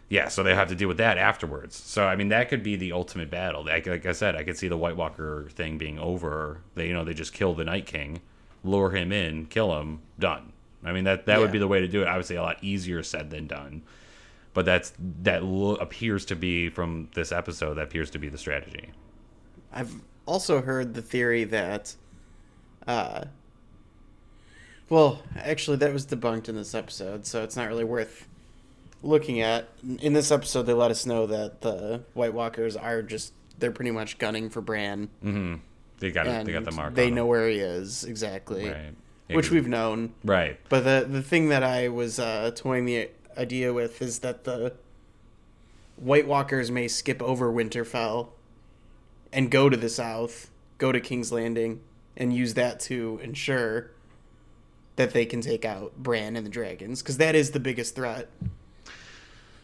yeah, 0.09 0.27
so 0.27 0.43
they 0.43 0.53
have 0.53 0.69
to 0.69 0.75
deal 0.75 0.87
with 0.87 0.97
that 0.97 1.17
afterwards. 1.17 1.75
So 1.75 2.05
I 2.05 2.15
mean, 2.15 2.29
that 2.29 2.49
could 2.49 2.61
be 2.61 2.75
the 2.75 2.91
ultimate 2.91 3.29
battle. 3.29 3.65
Like, 3.65 3.87
like 3.87 4.05
I 4.05 4.11
said, 4.11 4.35
I 4.35 4.43
could 4.43 4.57
see 4.57 4.67
the 4.67 4.77
White 4.77 4.95
Walker 4.95 5.47
thing 5.51 5.77
being 5.77 5.97
over. 5.99 6.61
They, 6.75 6.87
you 6.87 6.93
know, 6.93 7.03
they 7.03 7.13
just 7.13 7.33
kill 7.33 7.53
the 7.53 7.65
Night 7.65 7.85
King, 7.85 8.21
lure 8.63 8.91
him 8.91 9.11
in, 9.11 9.47
kill 9.47 9.79
him, 9.79 10.01
done. 10.19 10.53
I 10.83 10.91
mean, 10.91 11.05
that 11.05 11.25
that 11.25 11.39
would 11.39 11.51
be 11.51 11.59
the 11.59 11.67
way 11.67 11.81
to 11.81 11.87
do 11.87 12.01
it. 12.01 12.07
Obviously, 12.07 12.35
a 12.35 12.43
lot 12.43 12.57
easier 12.61 13.01
said 13.01 13.29
than 13.29 13.47
done. 13.47 13.81
But 14.57 14.65
that's 14.65 14.91
that 15.21 15.43
lo- 15.43 15.75
appears 15.75 16.25
to 16.25 16.35
be 16.35 16.69
from 16.69 17.09
this 17.13 17.31
episode. 17.31 17.75
That 17.75 17.83
appears 17.83 18.09
to 18.09 18.17
be 18.17 18.27
the 18.27 18.39
strategy. 18.39 18.89
I've 19.71 19.93
also 20.25 20.63
heard 20.63 20.95
the 20.95 21.03
theory 21.03 21.43
that, 21.43 21.93
uh, 22.87 23.25
well, 24.89 25.21
actually, 25.37 25.77
that 25.77 25.93
was 25.93 26.07
debunked 26.07 26.49
in 26.49 26.55
this 26.55 26.73
episode, 26.73 27.27
so 27.27 27.43
it's 27.43 27.55
not 27.55 27.67
really 27.67 27.83
worth 27.83 28.27
looking 29.03 29.41
at. 29.41 29.69
In 29.99 30.13
this 30.13 30.31
episode, 30.31 30.63
they 30.63 30.73
let 30.73 30.89
us 30.89 31.05
know 31.05 31.27
that 31.27 31.61
the 31.61 32.01
White 32.15 32.33
Walkers 32.33 32.75
are 32.75 33.03
just, 33.03 33.33
they're 33.59 33.69
pretty 33.69 33.91
much 33.91 34.17
gunning 34.17 34.49
for 34.49 34.61
Bran. 34.61 35.09
Mm-hmm. 35.23 35.57
They 35.99 36.09
got 36.09 36.25
it. 36.25 36.47
They 36.47 36.53
got 36.53 36.65
the 36.65 36.71
mark. 36.71 36.95
They 36.95 37.11
know 37.11 37.27
where 37.27 37.47
he 37.47 37.59
is, 37.59 38.05
exactly. 38.05 38.67
right. 38.67 38.95
Which 39.29 39.51
we've 39.51 39.67
known. 39.67 40.13
right. 40.23 40.59
But 40.67 40.83
the, 40.83 41.05
the 41.07 41.21
thing 41.21 41.49
that 41.49 41.61
I 41.61 41.89
was 41.89 42.17
uh, 42.17 42.51
toying 42.55 42.85
the 42.85 43.09
idea 43.37 43.73
with 43.73 44.01
is 44.01 44.19
that 44.19 44.43
the 44.43 44.73
White 45.95 46.27
Walkers 46.27 46.69
may 46.69 46.87
skip 46.87 47.21
over 47.21 47.51
Winterfell 47.51 48.29
and 49.33 49.51
go 49.51 49.69
to 49.69 49.77
the 49.77 49.89
south, 49.89 50.49
go 50.77 50.91
to 50.91 50.99
King's 50.99 51.31
Landing, 51.31 51.81
and 52.15 52.33
use 52.33 52.53
that 52.53 52.79
to 52.81 53.19
ensure 53.23 53.91
that 54.95 55.11
they 55.11 55.25
can 55.25 55.41
take 55.41 55.65
out 55.65 55.95
Bran 55.97 56.35
and 56.35 56.45
the 56.45 56.49
dragons, 56.49 57.01
because 57.01 57.17
that 57.17 57.35
is 57.35 57.51
the 57.51 57.59
biggest 57.59 57.95
threat. 57.95 58.29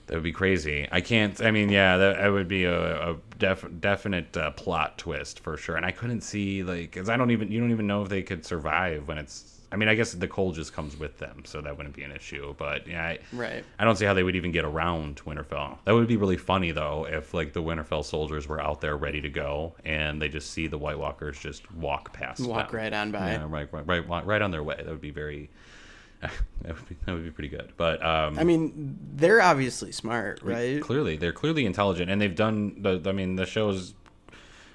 That 0.07 0.15
would 0.15 0.23
be 0.23 0.33
crazy. 0.33 0.87
I 0.91 1.01
can't. 1.01 1.41
I 1.41 1.51
mean, 1.51 1.69
yeah, 1.69 1.97
that, 1.97 2.17
that 2.17 2.27
would 2.27 2.47
be 2.47 2.65
a, 2.65 3.11
a 3.11 3.17
def, 3.39 3.65
definite 3.79 4.35
uh, 4.35 4.51
plot 4.51 4.97
twist 4.97 5.39
for 5.39 5.55
sure. 5.55 5.77
And 5.77 5.85
I 5.85 5.91
couldn't 5.91 6.21
see 6.21 6.61
like, 6.61 6.91
cause 6.91 7.09
I 7.09 7.15
don't 7.15 7.31
even. 7.31 7.51
You 7.51 7.59
don't 7.61 7.71
even 7.71 7.87
know 7.87 8.03
if 8.03 8.09
they 8.09 8.21
could 8.21 8.45
survive 8.45 9.07
when 9.07 9.17
it's. 9.17 9.52
I 9.73 9.75
mean, 9.75 9.89
I 9.89 9.95
guess 9.95 10.13
the 10.13 10.27
cold 10.27 10.53
just 10.53 10.71
comes 10.71 10.97
with 10.97 11.17
them, 11.17 11.41
so 11.45 11.59
that 11.61 11.75
wouldn't 11.75 11.95
be 11.95 12.03
an 12.03 12.11
issue. 12.11 12.53
But 12.57 12.87
yeah, 12.87 13.03
I, 13.03 13.19
Right. 13.33 13.65
I 13.79 13.83
don't 13.85 13.95
see 13.95 14.05
how 14.05 14.13
they 14.13 14.21
would 14.21 14.35
even 14.35 14.51
get 14.51 14.65
around 14.65 15.15
Winterfell. 15.25 15.79
That 15.85 15.95
would 15.95 16.07
be 16.07 16.15
really 16.17 16.37
funny 16.37 16.71
though, 16.71 17.07
if 17.09 17.33
like 17.33 17.53
the 17.53 17.63
Winterfell 17.63 18.05
soldiers 18.05 18.47
were 18.47 18.61
out 18.61 18.81
there 18.81 18.95
ready 18.95 19.19
to 19.21 19.29
go, 19.29 19.73
and 19.83 20.21
they 20.21 20.29
just 20.29 20.51
see 20.51 20.67
the 20.67 20.77
White 20.77 20.99
Walkers 20.99 21.39
just 21.39 21.69
walk 21.73 22.13
past, 22.13 22.41
Walk 22.41 22.69
them. 22.69 22.79
right 22.79 22.93
on 22.93 23.11
by. 23.11 23.31
Yeah, 23.31 23.45
right, 23.49 23.67
right, 23.73 23.87
right, 24.07 24.25
right 24.25 24.41
on 24.41 24.51
their 24.51 24.63
way. 24.63 24.75
That 24.77 24.87
would 24.87 25.01
be 25.01 25.11
very. 25.11 25.49
That 26.61 26.75
would 26.75 26.87
be 26.87 26.95
that 27.05 27.11
would 27.13 27.25
be 27.25 27.31
pretty 27.31 27.49
good. 27.49 27.73
But 27.75 28.01
um, 28.05 28.39
I 28.39 28.45
mean, 28.45 28.97
they're 29.15 29.41
obviously 29.41 29.91
smart, 29.91 30.39
right? 30.41 30.81
Clearly, 30.81 31.17
they're 31.17 31.33
clearly 31.33 31.65
intelligent, 31.65 32.09
and 32.09 32.21
they've 32.21 32.33
done 32.33 32.81
the. 32.81 33.01
I 33.05 33.11
mean, 33.11 33.35
the 33.35 33.45
show's 33.45 33.93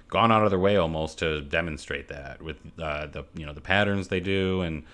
gone 0.08 0.32
out 0.32 0.42
of 0.44 0.50
their 0.50 0.58
way 0.58 0.76
almost 0.76 1.18
to 1.18 1.40
demonstrate 1.42 2.08
that 2.08 2.42
with 2.42 2.56
uh, 2.78 3.06
the 3.06 3.24
you 3.34 3.46
know 3.46 3.52
the 3.52 3.60
patterns 3.60 4.08
they 4.08 4.20
do, 4.20 4.62
and 4.62 4.84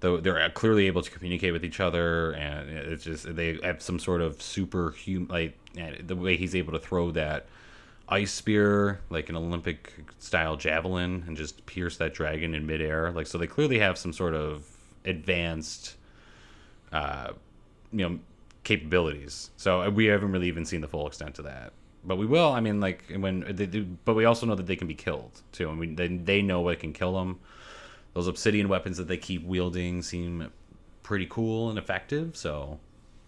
the, 0.00 0.20
they're 0.20 0.48
clearly 0.50 0.86
able 0.86 1.02
to 1.02 1.10
communicate 1.10 1.52
with 1.52 1.64
each 1.64 1.80
other, 1.80 2.32
and 2.32 2.70
it's 2.70 3.04
just 3.04 3.34
they 3.34 3.58
have 3.62 3.82
some 3.82 3.98
sort 3.98 4.20
of 4.20 4.40
superhuman 4.40 5.28
like 5.28 5.58
the 6.06 6.16
way 6.16 6.36
he's 6.36 6.54
able 6.54 6.72
to 6.72 6.78
throw 6.78 7.10
that 7.10 7.46
ice 8.08 8.32
spear, 8.32 9.00
like 9.10 9.28
an 9.28 9.36
Olympic 9.36 9.92
style 10.18 10.56
javelin, 10.56 11.24
and 11.26 11.36
just 11.36 11.66
pierce 11.66 11.96
that 11.96 12.14
dragon 12.14 12.54
in 12.54 12.66
midair. 12.66 13.10
Like 13.10 13.26
so, 13.26 13.38
they 13.38 13.46
clearly 13.46 13.78
have 13.80 13.98
some 13.98 14.12
sort 14.12 14.34
of 14.34 14.64
advanced, 15.04 15.96
uh, 16.92 17.32
you 17.92 18.08
know, 18.08 18.18
capabilities. 18.64 19.50
So 19.56 19.82
uh, 19.82 19.90
we 19.90 20.06
haven't 20.06 20.32
really 20.32 20.48
even 20.48 20.64
seen 20.64 20.80
the 20.80 20.88
full 20.88 21.06
extent 21.06 21.38
of 21.38 21.44
that. 21.46 21.72
But 22.06 22.16
we 22.16 22.26
will. 22.26 22.52
I 22.52 22.60
mean, 22.60 22.80
like 22.80 23.04
when 23.16 23.44
they 23.48 23.66
do, 23.66 23.84
but 24.04 24.14
we 24.14 24.24
also 24.24 24.46
know 24.46 24.54
that 24.54 24.66
they 24.66 24.76
can 24.76 24.86
be 24.86 24.94
killed 24.94 25.42
too, 25.52 25.68
and 25.68 25.78
we 25.78 25.88
they, 25.88 26.08
they 26.08 26.42
know 26.42 26.60
what 26.60 26.78
can 26.78 26.92
kill 26.92 27.14
them. 27.14 27.40
Those 28.14 28.28
obsidian 28.28 28.68
weapons 28.68 28.96
that 28.96 29.08
they 29.08 29.16
keep 29.16 29.44
wielding 29.44 30.02
seem 30.02 30.50
pretty 31.02 31.26
cool 31.28 31.68
and 31.68 31.78
effective. 31.78 32.36
So 32.36 32.78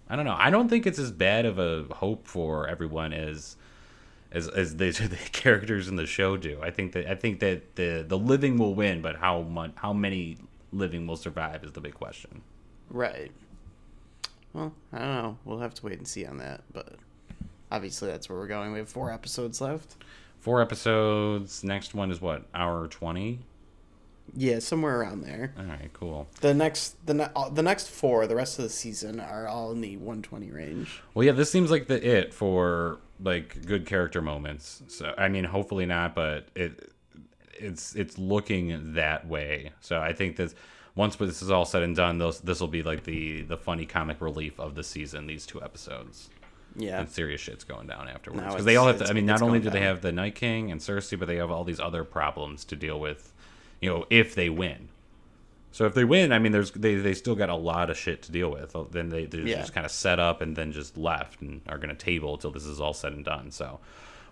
I 0.09 0.17
don't 0.17 0.25
know. 0.25 0.37
I 0.39 0.51
don't 0.51 0.69
think 0.69 0.87
it's 0.87 0.99
as 0.99 1.11
bad 1.11 1.45
of 1.45 1.59
a 1.59 1.85
hope 1.95 2.27
for 2.27 2.69
everyone 2.69 3.13
as 3.13 3.57
as 4.33 4.49
as 4.49 4.77
the, 4.77 4.91
the 4.91 5.17
characters 5.33 5.89
in 5.89 5.97
the 5.97 6.07
show 6.07 6.37
do. 6.37 6.61
I 6.63 6.71
think 6.71 6.93
that 6.93 7.11
I 7.11 7.15
think 7.15 7.41
that 7.41 7.75
the 7.75 8.05
the 8.07 8.19
living 8.19 8.59
will 8.59 8.75
win, 8.75 9.03
but 9.03 9.17
how 9.17 9.43
much 9.43 9.73
how 9.75 9.93
many 9.93 10.39
living 10.73 11.07
will 11.07 11.17
survive 11.17 11.65
is 11.65 11.73
the 11.73 11.81
big 11.81 11.95
question. 11.95 12.43
Right. 12.91 13.33
Well, 14.53 14.73
I 14.93 14.99
don't 14.99 15.09
know. 15.09 15.39
We'll 15.45 15.59
have 15.59 15.75
to 15.75 15.85
wait 15.85 15.99
and 15.99 16.09
see 16.09 16.25
on 16.25 16.39
that, 16.39 16.63
but 16.73 16.95
obviously 17.71 18.11
that's 18.11 18.29
where 18.29 18.39
we're 18.39 18.47
going. 18.47 18.73
We 18.73 18.79
have 18.79 18.89
four 18.89 19.13
episodes 19.13 19.61
left. 19.61 19.97
Four 20.41 20.63
episodes. 20.63 21.65
Next 21.65 21.95
one 21.95 22.11
is 22.11 22.21
what 22.21 22.45
hour 22.55 22.87
twenty. 22.89 23.41
Yeah, 24.35 24.59
somewhere 24.59 25.01
around 25.01 25.23
there. 25.23 25.55
All 25.59 25.65
right, 25.65 25.91
cool. 25.93 26.29
The 26.41 26.55
next 26.55 27.05
the 27.07 27.15
ne- 27.15 27.31
uh, 27.35 27.49
the 27.49 27.63
next 27.63 27.89
four, 27.89 28.27
the 28.27 28.37
rest 28.37 28.59
of 28.59 28.65
the 28.65 28.69
season 28.71 29.21
are 29.21 29.47
all 29.47 29.73
in 29.73 29.81
the 29.81 29.97
120 29.97 30.51
range. 30.51 31.03
Well, 31.15 31.25
yeah, 31.25 31.33
this 31.33 31.51
seems 31.51 31.71
like 31.71 31.87
the 31.87 32.07
it 32.07 32.35
for 32.35 32.99
like 33.21 33.65
good 33.67 33.87
character 33.87 34.21
moments. 34.21 34.83
So 34.89 35.15
I 35.17 35.29
mean, 35.29 35.45
hopefully 35.45 35.87
not, 35.87 36.15
but 36.15 36.49
it 36.55 36.93
it's 37.55 37.95
it's 37.95 38.19
looking 38.19 38.95
that 38.95 39.27
way. 39.27 39.73
So 39.81 40.01
I 40.01 40.13
think 40.13 40.37
that 40.37 40.55
once 40.95 41.17
this 41.17 41.43
is 41.43 41.51
all 41.51 41.65
said 41.65 41.83
and 41.83 41.97
done, 41.97 42.19
those 42.19 42.41
this 42.41 42.61
will 42.61 42.69
be 42.69 42.83
like 42.83 43.05
the 43.05 43.43
the 43.43 43.57
funny 43.57 43.87
comic 43.87 44.21
relief 44.21 44.59
of 44.61 44.75
the 44.75 44.85
season. 44.85 45.27
These 45.27 45.47
two 45.47 45.63
episodes. 45.63 46.29
Yeah. 46.79 47.01
And 47.01 47.11
serious 47.11 47.41
shit's 47.41 47.65
going 47.65 47.87
down 47.89 48.09
afterwards 48.09 48.43
because 48.47 48.65
they 48.65 48.77
all 48.77 48.87
have 48.87 48.99
to. 48.99 49.09
I 49.09 49.13
mean, 49.13 49.27
not 49.27 49.43
only 49.43 49.59
going 49.59 49.65
do 49.65 49.71
they 49.71 49.81
have 49.85 50.01
the 50.01 50.13
Night 50.13 50.35
King 50.35 50.71
and 50.71 50.81
Cersei, 50.81 51.19
but 51.19 51.27
they 51.29 51.37
have 51.37 51.51
all 51.51 51.65
these 51.65 51.81
other 51.81 52.05
problems 52.05 52.65
to 52.67 52.77
deal 52.77 52.99
with. 52.99 53.33
You 53.81 53.91
know, 53.91 54.07
if 54.11 54.35
they 54.35 54.49
win. 54.49 54.89
So 55.71 55.85
if 55.85 55.95
they 55.95 56.05
win, 56.05 56.33
I 56.33 56.39
mean, 56.39 56.53
there's 56.53 56.71
they, 56.71 56.95
they 56.97 57.15
still 57.15 57.35
got 57.35 57.51
a 57.51 57.55
lot 57.55 57.91
of 57.91 57.97
shit 57.99 58.23
to 58.23 58.33
deal 58.33 58.51
with. 58.51 58.75
Then 58.91 59.11
they 59.11 59.27
they 59.27 59.39
Yeah. 59.39 59.61
just 59.61 59.75
kind 59.75 59.85
of 59.85 59.93
set 59.93 60.19
up 60.19 60.41
and 60.41 60.57
then 60.57 60.73
just 60.73 60.97
left 60.97 61.41
and 61.43 61.61
are 61.69 61.77
going 61.79 61.91
to 61.91 61.95
table 61.95 62.35
until 62.35 62.51
this 62.51 62.65
is 62.65 62.81
all 62.81 62.95
said 62.95 63.13
and 63.13 63.25
done. 63.25 63.51
So 63.51 63.79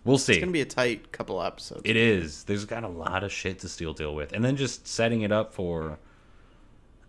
we'll 0.05 0.19
see. 0.19 0.35
It's 0.35 0.41
gonna 0.41 0.53
be 0.53 0.63
a 0.63 0.65
tight 0.65 1.13
couple 1.13 1.43
episodes. 1.43 1.83
It 1.85 1.97
is. 1.97 2.45
There's 2.45 2.65
got 2.65 2.85
a 2.85 2.89
lot 2.89 3.23
of 3.23 3.31
shit 3.33 3.59
to 3.61 3.69
still 3.69 3.93
deal 3.93 4.15
with, 4.15 4.33
and 4.33 4.45
then 4.45 4.57
just 4.57 4.87
setting 4.87 5.23
it 5.23 5.33
up 5.33 5.53
for. 5.53 5.99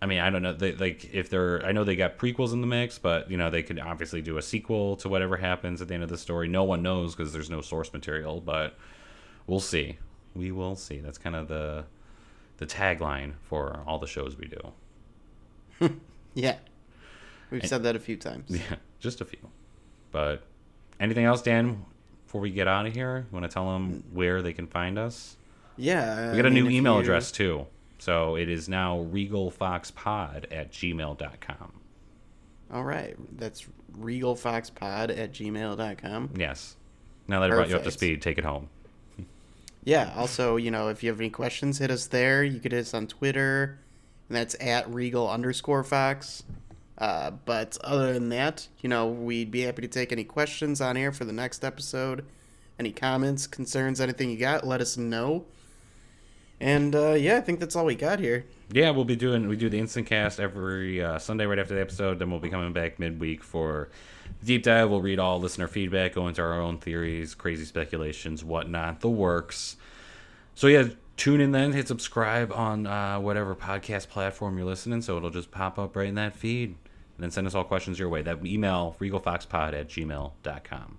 I 0.00 0.06
mean, 0.06 0.20
I 0.20 0.30
don't 0.30 0.42
know. 0.42 0.52
They, 0.52 0.72
like 0.72 1.12
if 1.12 1.28
they're, 1.28 1.64
I 1.66 1.72
know 1.72 1.82
they 1.82 1.96
got 1.96 2.18
prequels 2.18 2.52
in 2.52 2.60
the 2.60 2.66
mix, 2.66 2.98
but 2.98 3.30
you 3.30 3.36
know 3.36 3.50
they 3.50 3.62
could 3.62 3.80
obviously 3.80 4.22
do 4.22 4.38
a 4.38 4.42
sequel 4.42 4.96
to 4.96 5.08
whatever 5.08 5.36
happens 5.36 5.82
at 5.82 5.88
the 5.88 5.94
end 5.94 6.02
of 6.02 6.08
the 6.08 6.18
story. 6.18 6.48
No 6.48 6.64
one 6.64 6.82
knows 6.82 7.14
because 7.14 7.32
there's 7.32 7.50
no 7.50 7.60
source 7.60 7.92
material, 7.92 8.40
but 8.40 8.76
we'll 9.46 9.60
see. 9.60 9.98
We 10.34 10.52
will 10.52 10.76
see. 10.76 10.98
That's 10.98 11.18
kind 11.18 11.34
of 11.34 11.48
the 11.48 11.84
the 12.58 12.66
tagline 12.66 13.32
for 13.42 13.82
all 13.86 13.98
the 13.98 14.06
shows 14.06 14.36
we 14.36 14.48
do. 14.48 15.90
Yeah. 16.34 16.56
We've 17.50 17.66
said 17.66 17.82
that 17.82 17.96
a 17.96 17.98
few 17.98 18.16
times. 18.16 18.44
Yeah, 18.50 18.76
just 19.00 19.20
a 19.20 19.24
few. 19.24 19.40
But 20.12 20.44
anything 21.00 21.24
else, 21.24 21.42
Dan? 21.42 21.84
Before 22.26 22.40
we 22.40 22.50
get 22.50 22.68
out 22.68 22.86
of 22.86 22.94
here, 22.94 23.26
you 23.28 23.34
want 23.34 23.50
to 23.50 23.52
tell 23.52 23.72
them 23.72 23.90
mm. 23.90 24.14
where 24.14 24.42
they 24.42 24.52
can 24.52 24.66
find 24.66 24.98
us? 24.98 25.36
Yeah. 25.76 26.30
We 26.30 26.36
got 26.36 26.44
a 26.44 26.48
a 26.48 26.50
new 26.50 26.68
email 26.68 26.98
address 26.98 27.32
too. 27.32 27.66
So 27.98 28.36
it 28.36 28.48
is 28.48 28.68
now 28.68 29.06
regalfoxpod 29.12 30.46
at 30.50 30.72
gmail.com. 30.72 31.72
All 32.72 32.84
right. 32.84 33.16
That's 33.38 33.66
regalfoxpod 33.98 35.18
at 35.18 35.32
gmail.com. 35.32 36.30
Yes. 36.36 36.76
Now 37.26 37.40
that 37.40 37.50
I 37.50 37.54
brought 37.54 37.68
you 37.68 37.76
up 37.76 37.84
to 37.84 37.90
speed, 37.90 38.22
take 38.22 38.38
it 38.38 38.44
home. 38.44 38.68
Yeah. 39.84 40.12
Also, 40.16 40.56
you 40.56 40.70
know, 40.70 40.88
if 40.88 41.02
you 41.02 41.08
have 41.08 41.18
any 41.18 41.30
questions, 41.30 41.78
hit 41.78 41.90
us 41.90 42.08
there. 42.08 42.44
You 42.44 42.60
could 42.60 42.72
hit 42.72 42.80
us 42.80 42.92
on 42.92 43.06
Twitter, 43.06 43.78
and 44.28 44.36
that's 44.36 44.54
at 44.60 44.92
regal 44.92 45.30
underscore 45.30 45.82
fox. 45.82 46.42
Uh, 46.98 47.30
but 47.30 47.78
other 47.82 48.12
than 48.12 48.28
that, 48.28 48.68
you 48.80 48.88
know, 48.90 49.06
we'd 49.06 49.50
be 49.50 49.62
happy 49.62 49.80
to 49.80 49.88
take 49.88 50.12
any 50.12 50.24
questions 50.24 50.82
on 50.82 50.98
air 50.98 51.10
for 51.10 51.24
the 51.24 51.32
next 51.32 51.64
episode. 51.64 52.26
Any 52.78 52.92
comments, 52.92 53.46
concerns, 53.46 54.00
anything 54.00 54.30
you 54.30 54.36
got, 54.36 54.66
let 54.66 54.82
us 54.82 54.98
know. 54.98 55.46
And 56.60 56.94
uh, 56.94 57.12
yeah, 57.12 57.36
I 57.36 57.40
think 57.40 57.60
that's 57.60 57.76
all 57.76 57.84
we 57.84 57.94
got 57.94 58.18
here. 58.18 58.44
Yeah, 58.72 58.90
we'll 58.90 59.04
be 59.04 59.16
doing 59.16 59.48
we 59.48 59.56
do 59.56 59.68
the 59.68 59.78
instant 59.78 60.06
cast 60.06 60.40
every 60.40 61.02
uh, 61.02 61.18
Sunday 61.18 61.46
right 61.46 61.58
after 61.58 61.74
the 61.74 61.80
episode. 61.80 62.18
Then 62.18 62.30
we'll 62.30 62.40
be 62.40 62.50
coming 62.50 62.72
back 62.72 62.98
midweek 62.98 63.42
for 63.42 63.88
deep 64.44 64.64
dive. 64.64 64.90
We'll 64.90 65.00
read 65.00 65.18
all 65.18 65.40
listener 65.40 65.68
feedback, 65.68 66.14
go 66.14 66.26
into 66.26 66.42
our 66.42 66.60
own 66.60 66.78
theories, 66.78 67.34
crazy 67.34 67.64
speculations, 67.64 68.44
whatnot, 68.44 69.00
the 69.00 69.08
works. 69.08 69.76
So 70.54 70.66
yeah, 70.66 70.88
tune 71.16 71.40
in 71.40 71.52
then. 71.52 71.72
Hit 71.72 71.88
subscribe 71.88 72.52
on 72.52 72.86
uh, 72.86 73.20
whatever 73.20 73.54
podcast 73.54 74.08
platform 74.08 74.58
you're 74.58 74.66
listening, 74.66 75.02
so 75.02 75.16
it'll 75.16 75.30
just 75.30 75.50
pop 75.50 75.78
up 75.78 75.94
right 75.94 76.08
in 76.08 76.16
that 76.16 76.34
feed. 76.34 76.70
And 76.70 77.24
then 77.24 77.30
send 77.30 77.46
us 77.46 77.54
all 77.54 77.64
questions 77.64 77.98
your 77.98 78.08
way. 78.08 78.22
That 78.22 78.44
email 78.44 78.96
regalfoxpod 79.00 79.72
at 79.72 79.88
gmail.com. 79.88 80.98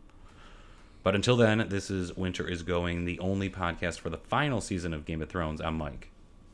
But 1.02 1.16
until 1.16 1.38
then, 1.38 1.66
this 1.70 1.90
is 1.90 2.16
Winter 2.18 2.48
is 2.48 2.62
Going, 2.64 3.06
the 3.06 3.20
only 3.20 3.50
podcast 3.50 4.00
for 4.00 4.10
the 4.10 4.18
final 4.18 4.60
season 4.60 4.94
of 4.94 5.06
Game 5.06 5.22
of 5.22 5.30
Thrones. 5.30 5.62
I'm 5.62 5.78
Mike. 5.78 6.10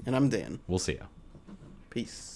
And 0.05 0.15
I'm 0.15 0.29
Dan. 0.29 0.59
We'll 0.67 0.79
see 0.79 0.93
you. 0.93 1.07
Peace. 1.89 2.34